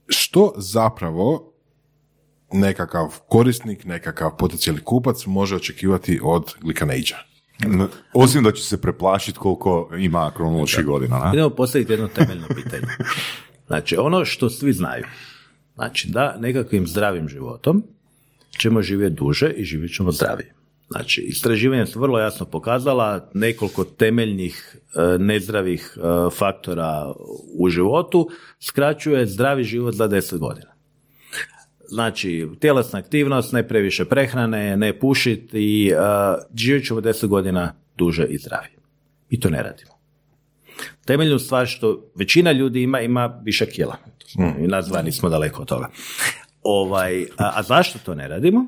[0.08, 1.52] što zapravo
[2.52, 7.33] nekakav korisnik, nekakav potencijalni kupac može očekivati od glikaneđa?
[8.12, 11.18] Osim da će se preplašiti koliko ima kronoloških godina.
[11.18, 11.30] Na?
[11.34, 12.86] Idemo postaviti jedno temeljno pitanje.
[13.66, 15.04] Znači, ono što svi znaju,
[15.74, 17.82] znači da nekakvim zdravim životom
[18.58, 20.54] ćemo živjeti duže i živjet ćemo zdravije.
[20.90, 26.00] Znači, istraživanja su vrlo jasno pokazala nekoliko temeljnih e, nezdravih e,
[26.30, 27.12] faktora
[27.58, 28.28] u životu
[28.60, 30.73] skraćuje zdravi život za 10 godina.
[31.88, 35.98] Znači, tjelesna aktivnost, ne previše prehrane, ne pušiti i uh,
[36.54, 38.78] živjet ćemo 10 godina duže i zdravije.
[39.30, 39.94] I to ne radimo.
[41.04, 43.96] Temeljnu stvar što većina ljudi ima, ima više kila.
[44.58, 45.90] I nas dva nismo daleko od toga.
[46.62, 48.66] Ovaj, a, a zašto to ne radimo?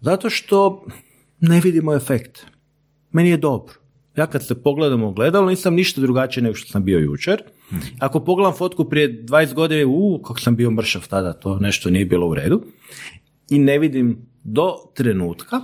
[0.00, 0.84] Zato što
[1.40, 2.46] ne vidimo efekt.
[3.12, 3.74] Meni je dobro.
[4.16, 7.42] Ja kad se pogledam u gledalo, nisam ništa drugačije nego što sam bio jučer.
[7.98, 12.04] Ako pogledam fotku prije 20 godina, u, kako sam bio mršav tada, to nešto nije
[12.04, 12.62] bilo u redu.
[13.50, 15.60] I ne vidim do trenutka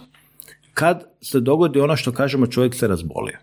[0.74, 3.38] kad se dogodi ono što kažemo čovjek se razbolio.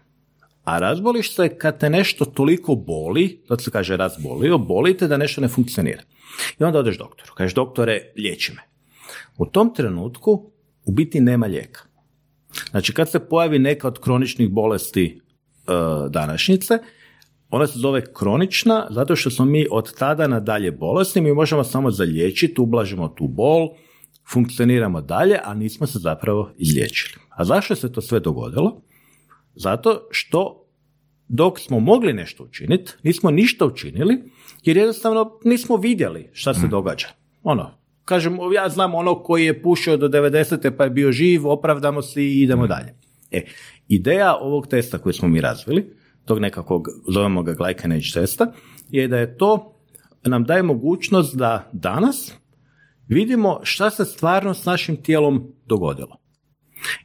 [0.64, 5.42] A razboliš se kad te nešto toliko boli, to se kaže razbolio, bolite da nešto
[5.42, 6.02] ne funkcionira.
[6.60, 8.62] I onda odeš doktoru, kažeš doktore, liječi me.
[9.38, 10.52] U tom trenutku
[10.86, 11.82] u biti nema lijeka.
[12.70, 15.72] Znači kad se pojavi neka od kroničnih bolesti e,
[16.10, 16.80] današnjice,
[17.50, 21.92] ona se zove kronična zato što smo mi od tada nadalje bolesni, mi možemo samo
[21.92, 23.70] zaliječiti, ublažimo tu bol,
[24.32, 27.22] funkcioniramo dalje, a nismo se zapravo izliječili.
[27.30, 28.82] A zašto se to sve dogodilo?
[29.56, 30.64] Zato što
[31.28, 34.24] dok smo mogli nešto učiniti, nismo ništa učinili,
[34.64, 37.08] jer jednostavno nismo vidjeli šta se događa.
[37.44, 37.72] Ono,
[38.06, 40.72] kažem, ja znam ono koji je pušio do 90.
[40.78, 42.96] pa je bio živ, opravdamo se i idemo dalje.
[43.32, 43.46] E,
[43.88, 45.94] ideja ovog testa koji smo mi razvili,
[46.28, 48.52] tog nekakvog, zovemo ga glycanage testa,
[48.90, 49.74] je da je to,
[50.24, 52.34] nam daje mogućnost da danas
[53.08, 56.18] vidimo šta se stvarno s našim tijelom dogodilo.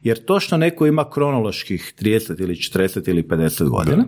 [0.01, 4.05] Jer to što neko ima kronoloških 30 ili 40 ili 50 godina,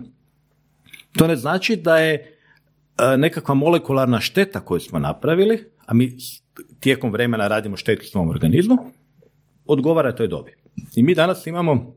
[1.12, 6.16] to ne znači da je e, nekakva molekularna šteta koju smo napravili, a mi
[6.80, 8.76] tijekom vremena radimo štetu svom organizmu,
[9.64, 10.52] odgovara toj dobi.
[10.96, 11.96] I mi danas imamo,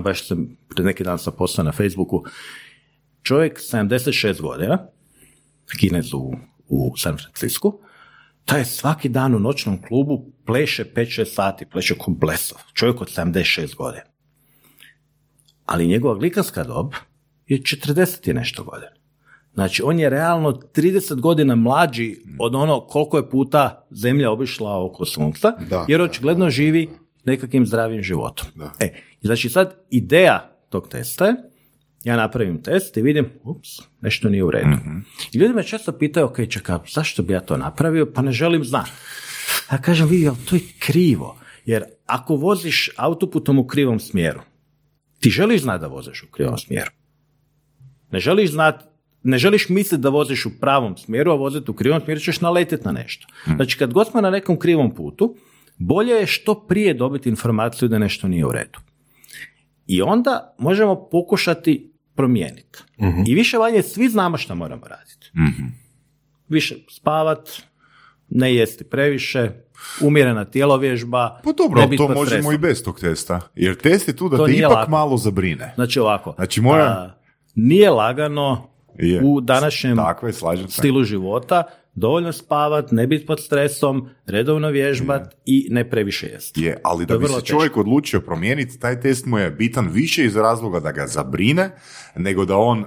[0.00, 2.24] baš sam pred neki dan sam postao na Facebooku,
[3.22, 4.86] čovjek 76 godina,
[5.78, 6.32] kinez u,
[6.68, 7.78] u San Francisco,
[8.44, 14.04] taj svaki dan u noćnom klubu pleše 5-6 sati, pleše komplesov, čovjek od 76 godina.
[15.66, 16.92] Ali njegova glikanska dob
[17.46, 18.92] je 40 i nešto godina.
[19.54, 25.04] Znači, on je realno 30 godina mlađi od ono koliko je puta zemlja obišla oko
[25.04, 25.52] sunca,
[25.88, 26.90] jer očigledno živi
[27.24, 28.46] nekakvim zdravim životom.
[28.80, 31.34] E, znači sad ideja tog testa je,
[32.04, 33.68] ja napravim test i vidim, ups,
[34.00, 34.76] nešto nije u redu.
[35.32, 38.12] I ljudi me često pitaju, ok, čekaj, zašto bi ja to napravio?
[38.14, 38.90] Pa ne želim znati.
[39.72, 41.38] Ja kažem, vidi, ali to je krivo.
[41.64, 44.40] Jer ako voziš autoputom u krivom smjeru,
[45.20, 46.90] ti želiš znati da voziš u krivom smjeru.
[48.10, 48.84] Ne želiš znati
[49.22, 52.84] ne želiš misliti da voziš u pravom smjeru, a voziti u krivom smjeru ćeš naletiti
[52.84, 53.26] na nešto.
[53.56, 55.36] Znači, kad god smo na nekom krivom putu,
[55.78, 58.78] bolje je što prije dobiti informaciju da nešto nije u redu.
[59.86, 62.78] I onda možemo pokušati promijeniti.
[63.26, 65.30] I više manje svi znamo što moramo raditi.
[66.48, 67.48] Više spavat,
[68.28, 69.50] ne jesti previše,
[70.00, 71.40] umjerena tijelovježba.
[71.44, 72.54] Pa dobro, to možemo stresom.
[72.54, 73.40] i bez tog testa.
[73.54, 74.90] Jer test je tu da To te ipak lako.
[74.90, 75.72] malo zabrine.
[75.74, 77.14] Znači ovako, Znači, mora- a,
[77.54, 78.68] nije lagano
[78.98, 79.20] Je.
[79.24, 80.32] u današnjem Tako je,
[80.68, 81.62] stilu života
[81.94, 86.62] dovoljno spavat, ne biti pod stresom, redovno vježbat i ne previše jesti.
[86.62, 90.36] Je, ali da bi se čovjek odlučio promijeniti, taj test mu je bitan više iz
[90.36, 91.70] razloga da ga zabrine,
[92.16, 92.84] nego da on,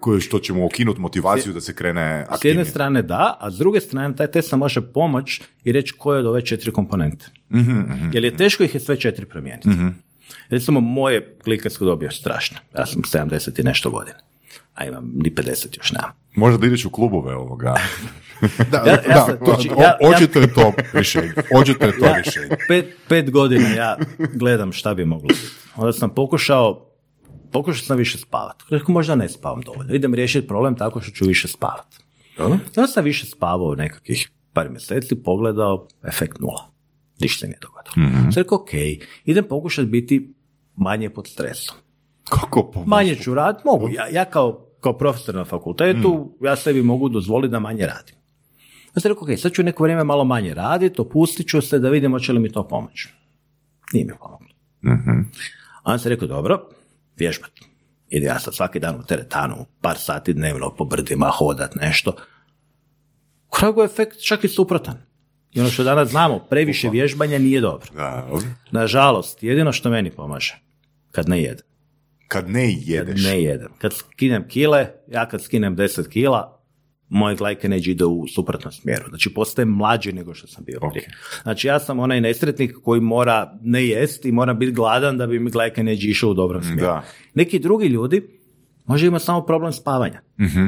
[0.00, 2.64] koje- što će mu ukinuti motivaciju da se krene S jedne aktivnije.
[2.64, 6.26] strane da, a s druge strane taj test nam može pomoć i reći koje od
[6.26, 7.26] ove četiri komponente.
[7.50, 7.80] Mhm,
[8.12, 9.68] Jer je teško ih je sve četiri promijeniti.
[10.48, 12.58] Recimo, moje klikarsko dobio strašno.
[12.78, 14.16] Ja sam 70 i nešto godina.
[14.76, 15.44] A imam ni 50
[15.78, 16.10] još nemam.
[16.34, 17.74] Možda da ideš u klubove ovoga.
[18.70, 21.32] Da, Ja- ja da, sam- to- znači, o- ja- očito je to rješenje.
[21.54, 22.56] Očito je to Ja rješenje.
[22.68, 23.96] pet, pet godina ja
[24.34, 25.40] gledam šta bi moglo biti.
[25.76, 26.90] Onda sam pokušao,
[27.52, 28.64] pokušao sam više spavati.
[28.70, 29.94] Rekao, možda ne spavam dovoljno.
[29.94, 31.96] Idem riješiti problem tako što ću više spavati.
[32.38, 36.70] Onda sam više spavao nekakvih par mjeseci, pogledao, efekt nula.
[37.20, 38.08] Ništa se nije dogodilo.
[38.08, 38.30] Mhm.
[38.30, 38.70] Sam rekao, ok,
[39.24, 40.34] idem pokušati biti
[40.76, 41.76] manje pod stresom.
[42.24, 42.84] Kako po...
[42.84, 43.88] Manje ću raditi, mogu.
[43.88, 46.44] Ja, ja kao, kao profesor na fakultetu, Mm.
[46.46, 48.14] ja sebi mogu dozvoliti da manje radim.
[48.96, 51.88] Ja sam rekao, ok, sad ću neko vrijeme malo manje raditi, opustit ću se da
[51.90, 53.08] vidim hoće li mi to pomoći.
[53.92, 54.48] Nije mi pomoglo.
[54.84, 55.20] Mhm.
[55.82, 56.68] A onda sam rekao, dobro,
[57.16, 57.50] vježbat.
[58.08, 62.10] Ide ja sad svaki dan u teretanu, par sati dnevno po brdima, hodat nešto.
[63.48, 64.98] U kraju je efekt čak i suprotan.
[65.52, 67.88] I ono što danas znamo, previše vježbanja nije dobro.
[68.70, 70.58] Nažalost, jedino što meni pomaže,
[71.12, 71.66] kad ne jedem,
[72.28, 73.24] Kad ne jedeš?
[73.24, 73.68] ne jedem.
[73.78, 76.56] Kad skinem kile, ja kad skinem 10 kila,
[77.08, 79.08] moj glycanage ide u suprotnom smjeru.
[79.08, 81.08] Znači, postajem mlađi nego što sam bio prije.
[81.42, 85.38] Znači, ja sam onaj nesretnik koji mora ne jest i mora biti gladan da bi
[85.38, 86.80] mi glycanage išao u dobrom smjeru.
[86.80, 87.04] Da.
[87.34, 88.35] Neki drugi ljudi
[88.86, 90.20] može imati samo problem spavanja.
[90.40, 90.66] Mhm,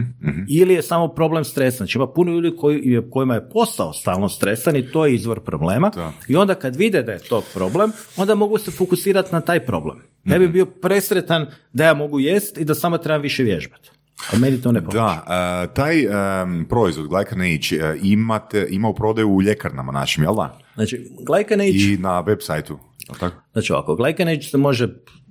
[0.49, 1.77] Ili je samo problem stresa.
[1.77, 5.91] Znači, ima puno ljudi koji, kojima je postao stalno stresan i to je izvor problema.
[5.95, 6.13] Da.
[6.29, 9.99] I onda kad vide da je to problem, onda mogu se fokusirati na taj problem.
[10.25, 13.91] Ne bi bio presretan da ja mogu jest i da samo trebam više vježbati.
[14.33, 14.97] A meni to ne pomoći.
[14.97, 15.25] Da,
[15.71, 20.59] e, taj em, proizvod Glycanage e, imate, ima u prodaju u ljekarnama našim, jel da?
[20.75, 22.79] Znači, glycanage, I na web sajtu.
[23.21, 23.37] tako?
[23.53, 24.89] znači ovako, glycanage se može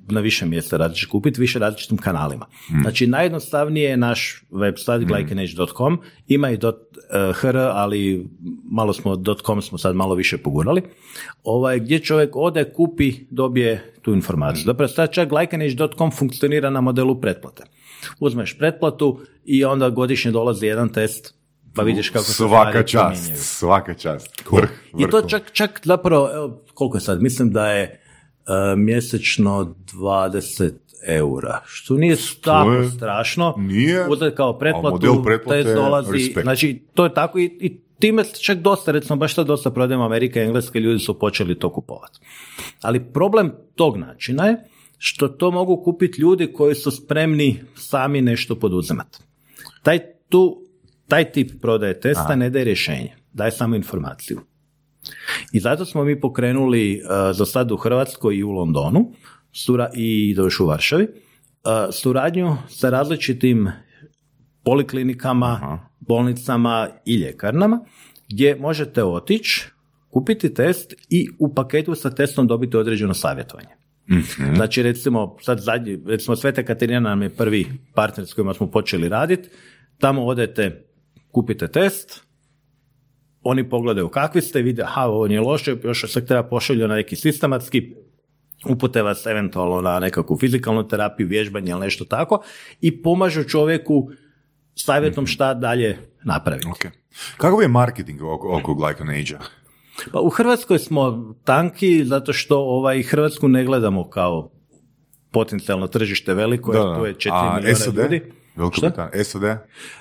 [0.08, 2.46] na više mjesta različit kupiti, više različitim kanalima.
[2.82, 8.30] Znači, najjednostavnije je naš website glycanage.com, ima i dot, eh, .hr, ali
[8.72, 10.82] malo smo, .com smo sad malo više pogurali,
[11.44, 14.64] ovaj, gdje čovjek ode, kupi, dobije tu informaciju.
[14.66, 17.64] Dobro, sad čak glycanage.com funkcionira na modelu pretplate.
[18.20, 21.38] Uzmeš pretplatu i onda godišnje dolazi jedan test
[21.78, 24.44] pa vidiš kako se Svaka stvari čast, svaka čast.
[24.52, 28.02] Vrh, I to čak, čak zapravo, evo, koliko je sad, mislim da je
[28.78, 30.72] mjesečno 20
[31.08, 33.54] eura, što nije tako je- strašno.
[33.58, 36.42] nije, Uzeti kao pretplatu, model pretplate dolazi, respekt.
[36.44, 40.06] znači to je tako i, i time se čak dosta, recimo baš to dosta prodajemo
[40.06, 42.20] Amerika i Engleske, ljudi su počeli to kupovati.
[42.82, 44.58] Ali problem tog načina je
[44.98, 49.18] što to mogu kupiti ljudi koji su spremni sami nešto poduzimati.
[49.84, 50.00] Taj,
[50.30, 50.62] tu,
[51.08, 54.40] taj tip prodaje testa ne daje rješenje, daje samo informaciju.
[55.52, 59.12] I zato smo mi pokrenuli uh, za sad u Hrvatskoj i u Londonu
[59.52, 61.12] sura, i još u Varšavi uh,
[61.92, 63.72] suradnju sa različitim
[64.64, 67.80] poliklinikama, bolnicama i ljekarnama
[68.30, 69.70] gdje možete otići,
[70.10, 73.70] kupiti test i u paketu sa testom dobiti određeno savjetovanje.
[74.56, 79.10] Znači recimo, sad zadnji, recimo Sveta Katarina nam je prvi partner s kojima smo počeli
[79.10, 79.50] raditi,
[80.00, 80.86] tamo odete,
[81.32, 82.27] kupite test,
[83.50, 87.16] oni pogledaju kakvi ste, vide, aha, ovo nije loše, još se treba pošalju na neki
[87.16, 87.96] sistematski,
[88.70, 92.44] upute vas eventualno na nekakvu fizikalnu terapiju, vježbanje ili nešto tako
[92.82, 94.10] i pomažu čovjeku
[94.76, 96.68] savjetom šta dalje napraviti.
[96.68, 96.92] Ok.
[97.38, 99.40] Kakav je marketing oko, oko Glycanage-a?
[100.12, 104.52] Pa u Hrvatskoj smo tanki zato što ovaj Hrvatsku ne gledamo kao
[105.32, 108.32] potencijalno tržište veliko, jer tu je 4 A milijuna ljudi.
[108.58, 108.88] Veliko Šta?
[108.88, 109.24] Britanija.
[109.24, 109.42] SAD?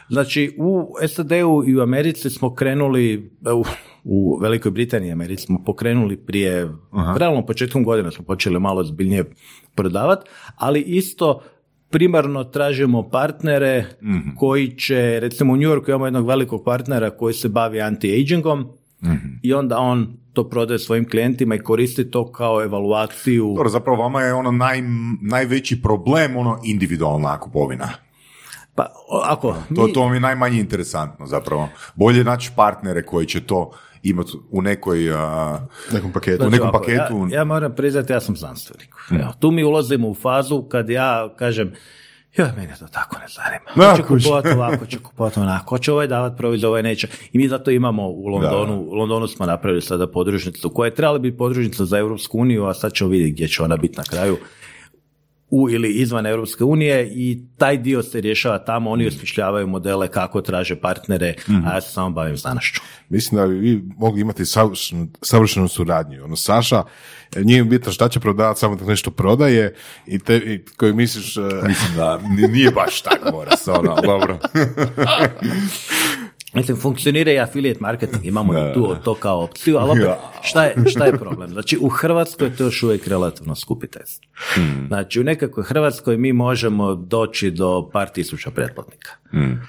[0.09, 3.65] Znači, u SAD-u i u Americi smo krenuli, u,
[4.05, 6.69] u Velikoj Britaniji i Americi smo pokrenuli prije,
[7.17, 9.25] realno početkom godina smo počeli malo zbiljnije
[9.75, 11.41] prodavati, ali isto
[11.91, 13.85] primarno tražimo partnere
[14.39, 18.67] koji će, recimo u New Yorku imamo jednog velikog partnera koji se bavi anti-agingom
[19.43, 23.47] i onda on to prodaje svojim klijentima i koristi to kao evaluaciju.
[23.57, 24.83] Dobro, zapravo vama je ono naj,
[25.23, 28.06] najveći problem ono individualna kupovina.
[28.77, 28.93] Pa
[29.25, 31.69] ako To, mi- to mi je najmanje interesantno zapravo.
[31.95, 33.71] Bolje naći partnere koji će to
[34.03, 35.13] imati u nekoj...
[35.13, 35.59] a,
[35.93, 36.47] nekom paketu.
[36.47, 37.29] U nekom ovako, paketu.
[37.31, 38.95] Ja, ja moram priznati, ja sam znanstvenik.
[39.11, 41.73] Evo, tu mi ulazimo u fazu kad ja kažem,
[42.37, 43.65] joj, mene to tako ne zanima.
[43.77, 47.09] Da, Hoće kupovati ovako, hoće kupovati onako, hoće ovaj davati proviziju, ovaj neće.
[47.33, 51.19] I mi zato imamo u Londonu, u Londonu smo napravili sada podružnicu koja je trebala
[51.19, 54.37] biti podružnica za Europsku uniju, a sad ćemo vidjeti gdje će ona biti na kraju
[55.51, 60.41] u ili izvan Europske unije i taj dio se rješava tamo, oni osmišljavaju modele kako
[60.41, 61.35] traže partnere,
[61.67, 62.81] a ja se samo bavim znanošću.
[63.09, 66.25] Mislim da bi vi mogli imati savršenu, savršenu suradnju.
[66.25, 66.83] Ono, Saša,
[67.37, 69.75] nije im bitno šta će prodavati, samo da nešto prodaje
[70.07, 71.37] i, te, i koji misliš...
[71.37, 72.21] e, Mislim da
[72.53, 74.39] nije baš tako mora se ono, dobro.
[76.57, 80.75] Mislim, funkcionira i affiliate marketing, imamo i tu to kao opciju, ali opet, šta je,
[80.87, 81.51] šta je problem?
[81.51, 84.23] Znači, u Hrvatskoj je to još uvijek relativno skupi test.
[84.87, 89.11] Znači, u nekakvoj Hrvatskoj mi možemo doći do par tisuća pretplatnika.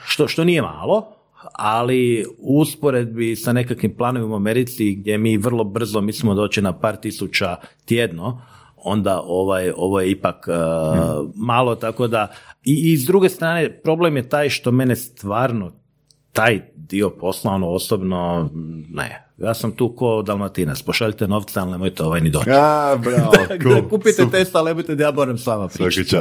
[0.06, 1.18] Što, što nije malo,
[1.54, 6.80] ali u usporedbi sa nekakvim planovima u Americi gdje mi vrlo brzo mislimo doći na
[6.80, 7.56] par tisuća
[7.86, 8.42] tjedno,
[8.76, 12.28] onda ovaj, ovo je ipak uh, malo, tako da
[12.64, 15.72] i, i s druge strane problem je taj što mene stvarno
[16.34, 18.50] taj dio posla, ono osobno,
[18.90, 19.28] ne.
[19.38, 22.50] Ja sam tu ko dalmatinac, pošaljite novce, ali nemojte ovaj ni doći.
[22.50, 23.32] A, bravo,
[23.76, 26.18] Da, kupite test, ali nemojte da ja moram s vama pričati.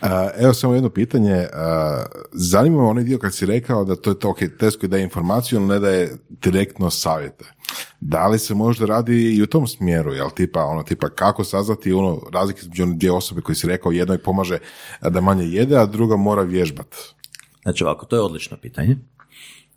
[0.00, 1.46] A, evo samo jedno pitanje.
[1.52, 4.90] A, zanima me onaj dio kad si rekao da to je to ok, test koji
[4.90, 7.44] daje informaciju, ali ne daje direktno savjete.
[8.00, 11.92] Da li se možda radi i u tom smjeru, jel tipa, ono, tipa kako saznati
[11.92, 14.58] ono razlike između dvije osobe koji si rekao, jednoj pomaže
[15.00, 16.96] da manje jede, a druga mora vježbat.
[17.62, 18.96] Znači ovako, to je odlično pitanje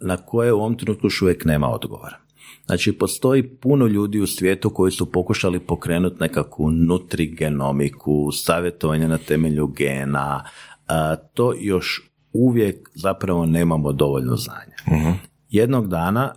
[0.01, 2.17] na koje u ovom trenutku još uvijek nema odgovora.
[2.65, 9.67] Znači, postoji puno ljudi u svijetu koji su pokušali pokrenuti nekakvu nutrigenomiku, savjetovanje na temelju
[9.67, 10.43] gena,
[11.33, 14.75] to još uvijek zapravo nemamo dovoljno znanja.
[14.87, 15.15] uh
[15.49, 16.33] Jednog dana,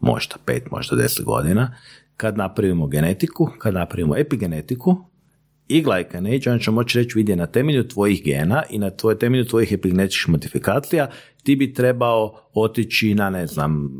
[0.00, 1.74] možda pet, možda deset godina,
[2.16, 5.04] kad napravimo genetiku, kad napravimo epigenetiku,
[5.68, 9.44] i glycanage, on će moći reći vidi na temelju tvojih gena i na tvoje, temelju
[9.44, 11.10] tvojih epigenetičkih modifikacija
[11.42, 13.90] ti bi trebao otići na, ne znam,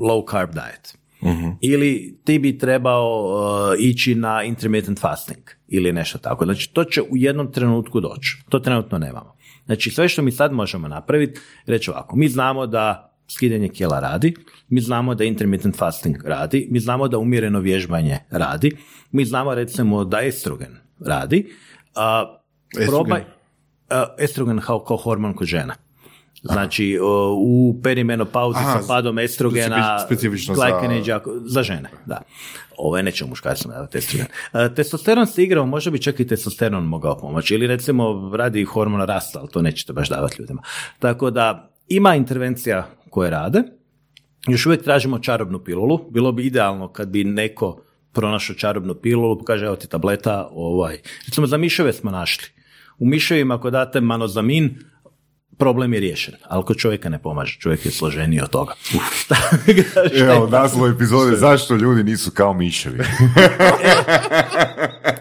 [0.00, 0.98] low carb diet.
[1.20, 6.44] uh Ili ti bi trebao uh, ići na intermittent fasting ili nešto tako.
[6.44, 8.42] Znači, to će u jednom trenutku doći.
[8.48, 9.36] To trenutno nemamo.
[9.66, 14.34] Znači, sve što mi sad možemo napraviti, reći ovako, mi znamo da skidanje kjela radi,
[14.68, 18.76] mi znamo da intermittent fasting radi, mi znamo da umjereno vježbanje radi,
[19.12, 21.52] mi znamo recimo da estrogen radi.
[21.94, 22.38] A,
[22.86, 23.24] probaj,
[24.18, 25.74] estrogen kao, kao hormon kod žena.
[26.42, 26.98] Znači,
[27.36, 31.20] u perimenopauzi sa padom estrogena, specifično za...
[31.44, 32.22] za žene, da.
[32.78, 34.26] Ovo je neće muškarcima davati estrogen.
[34.76, 37.54] Testosteron se igrao, može bi čak i testosteron mogao pomoći.
[37.54, 40.62] Ili recimo radi hormona rasta, ali to nećete baš davati ljudima.
[40.98, 43.62] Tako da ima intervencija koje rade.
[44.48, 46.10] Još uvijek tražimo čarobnu pilulu.
[46.10, 47.82] Bilo bi idealno kad bi neko
[48.12, 50.98] pronašao čarobnu pilulu, kaže evo ti tableta, ovaj.
[51.26, 52.48] Recimo za miševe smo našli.
[52.98, 54.78] U miševima ako date manozamin,
[55.60, 58.74] problem je riješen, ali kod čovjeka ne pomaže, čovjek je složeniji od toga.
[60.34, 62.98] Evo, naslov epizode, zašto ljudi nisu kao miševi?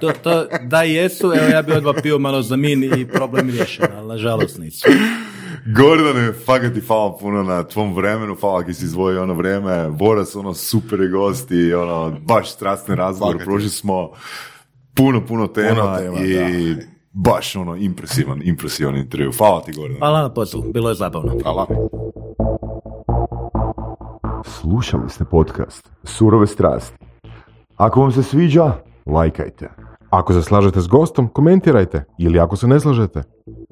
[0.01, 4.07] to, to, da jesu, evo ja bi odmah pio malo zamin i problem riješen, ali
[4.07, 4.87] nažalost nisu.
[5.75, 10.35] Gordane, fakat ti hvala puno na tvom vremenu, hvala ki si izvojio ono vrijeme, Boras,
[10.35, 14.09] ono super gosti, ono, baš strastni razgovor, prošli smo
[14.95, 16.75] puno, puno tema, i
[17.11, 19.31] baš ono impresivan, impresivan intervju.
[19.37, 19.99] Hvala ti Gordane.
[19.99, 21.33] Hvala na poslu, bilo je zabavno.
[21.43, 21.67] Hvala.
[24.45, 26.97] Slušali ste podcast Surove strasti.
[27.75, 28.73] Ako vam se sviđa,
[29.05, 29.69] lajkajte.
[30.09, 33.23] Ako se slažete s gostom, komentirajte ili ako se ne slažete.